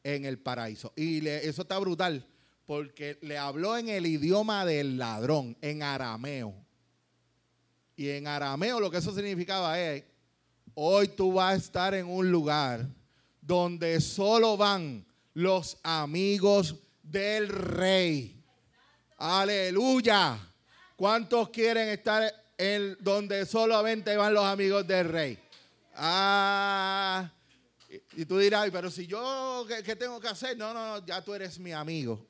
en 0.03 0.27
el 0.27 0.39
paraíso. 0.39 0.93
Y 0.95 1.27
eso 1.27 1.63
está 1.63 1.79
brutal, 1.79 2.27
porque 2.67 3.19
le 3.23 3.37
habló 3.39 3.77
en 3.77 3.89
el 3.89 4.07
idioma 4.07 4.65
del 4.65 4.97
ladrón, 4.99 5.57
en 5.61 5.83
arameo. 5.83 6.55
Y 7.97 8.11
en 8.11 8.27
arameo 8.27 8.81
lo 8.81 8.91
que 8.91 8.99
eso 8.99 9.15
significaba 9.15 9.79
es, 9.79 10.05
hoy 10.75 11.09
tú 11.09 11.35
vas 11.35 11.55
a 11.55 11.57
estar 11.57 11.95
en 11.95 12.07
un 12.07 12.31
lugar 12.31 12.87
donde 13.41 14.01
solo 14.01 14.57
van 14.57 15.05
los 15.35 15.79
amigos 15.83 16.77
del 17.03 17.49
rey. 17.49 18.43
Aleluya. 19.19 20.39
¿Cuántos 20.97 21.51
quieren 21.51 21.89
estar 21.89 22.33
en 22.57 22.97
donde 23.01 23.45
solamente 23.47 24.17
van 24.17 24.33
los 24.33 24.45
amigos 24.45 24.87
del 24.87 25.09
rey? 25.09 25.39
Ah, 25.97 27.31
y 28.17 28.25
tú 28.25 28.39
dirás, 28.39 28.69
pero 28.73 28.91
si 28.91 29.07
yo, 29.07 29.67
¿qué, 29.85 29.95
tengo 29.97 30.21
que 30.21 30.29
hacer? 30.29 30.57
No, 30.57 30.73
no, 30.73 31.01
no, 31.01 31.07
ya 31.07 31.23
tú 31.23 31.35
eres 31.35 31.59
mi 31.59 31.73
amigo. 31.73 32.27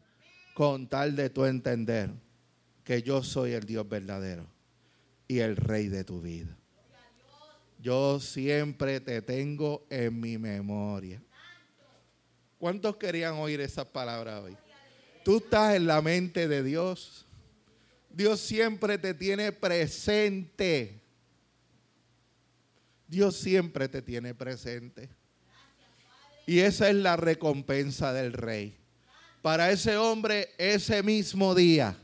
Con 0.55 0.89
tal 0.89 1.17
de 1.17 1.29
tú 1.29 1.45
entender 1.45 2.11
que 2.85 3.03
yo 3.03 3.23
soy 3.23 3.53
el 3.53 3.65
Dios 3.65 3.89
verdadero 3.89 4.47
y 5.29 5.41
el 5.41 5.57
rey 5.57 5.89
de 5.89 6.05
tu 6.05 6.21
vida. 6.21 6.57
Yo 7.81 8.19
siempre 8.21 9.01
te 9.01 9.21
tengo 9.21 9.87
en 9.91 10.19
mi 10.19 10.39
memoria. 10.39 11.23
¿Cuántos 12.59 12.97
querían 12.97 13.35
oír 13.35 13.61
esas 13.61 13.87
palabras 13.87 14.43
hoy? 14.43 14.57
Tú 15.25 15.37
estás 15.39 15.75
en 15.75 15.87
la 15.87 16.01
mente 16.01 16.49
de 16.49 16.63
Dios. 16.63 17.27
Dios 18.11 18.41
siempre 18.41 18.97
te 18.97 19.13
tiene 19.13 19.53
presente. 19.53 21.03
Dios 23.09 23.37
siempre 23.37 23.89
te 23.89 24.03
tiene 24.03 24.35
presente. 24.35 25.11
Y 26.47 26.61
esa 26.61 26.89
es 26.89 26.97
la 26.97 27.17
recompensa 27.17 28.13
del 28.13 28.33
rey. 28.33 28.79
Para 29.45 29.71
ese 29.71 29.95
hombre, 29.99 30.55
ese 30.57 31.03
mismo 31.03 31.55
día, 31.55 31.95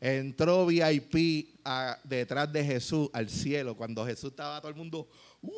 entró 0.00 0.64
VIP 0.64 1.54
detrás 2.02 2.50
de 2.50 2.64
Jesús 2.64 3.10
al 3.12 3.28
cielo. 3.28 3.76
Cuando 3.76 4.06
Jesús 4.06 4.30
estaba 4.30 4.58
todo 4.62 4.70
el 4.70 4.76
mundo, 4.76 5.06
¡Wow! 5.42 5.52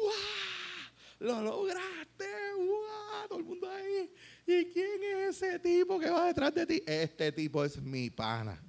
¡Lo 1.21 1.41
lograste! 1.41 2.27
¡Wow! 2.57 3.29
Todo 3.29 3.39
el 3.39 3.45
mundo 3.45 3.71
ahí. 3.71 4.13
¿Y 4.45 4.65
quién 4.73 5.01
es 5.05 5.41
ese 5.41 5.61
tipo 5.61 6.01
que 6.01 6.11
va 6.11 6.27
detrás 6.27 6.53
de 6.53 6.67
ti? 6.67 6.83
Este 6.85 7.31
tipo 7.31 7.65
es 7.65 7.81
mi 7.81 8.11
pana 8.11 8.61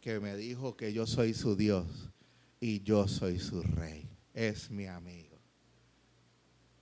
que 0.00 0.18
me 0.18 0.34
dijo 0.34 0.76
que 0.76 0.92
yo 0.92 1.06
soy 1.06 1.32
su 1.32 1.54
Dios 1.54 1.86
y 2.58 2.82
yo 2.82 3.06
soy 3.06 3.38
su 3.38 3.62
rey. 3.62 4.10
Es 4.34 4.68
mi 4.68 4.88
amigo. 4.88 5.38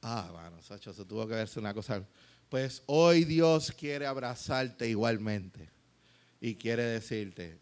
Ah, 0.01 0.31
bueno, 0.33 0.63
Sacho, 0.63 0.91
eso 0.91 1.05
tuvo 1.05 1.29
que 1.29 1.35
verse 1.35 1.61
una 1.61 1.75
cosa. 1.75 2.03
Pues 2.49 2.83
hoy 2.87 3.25
Dios 3.25 3.73
quiere 3.73 4.07
abrazarte 4.07 4.89
igualmente 4.89 5.71
y 6.41 6.55
quiere 6.55 6.83
decirte, 6.83 7.59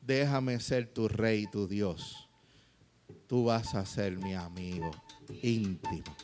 déjame 0.00 0.58
ser 0.58 0.92
tu 0.92 1.08
rey, 1.08 1.46
tu 1.50 1.68
Dios. 1.68 2.28
Tú 3.28 3.44
vas 3.44 3.74
a 3.74 3.86
ser 3.86 4.18
mi 4.18 4.34
amigo 4.34 4.90
íntimo. 5.42 6.16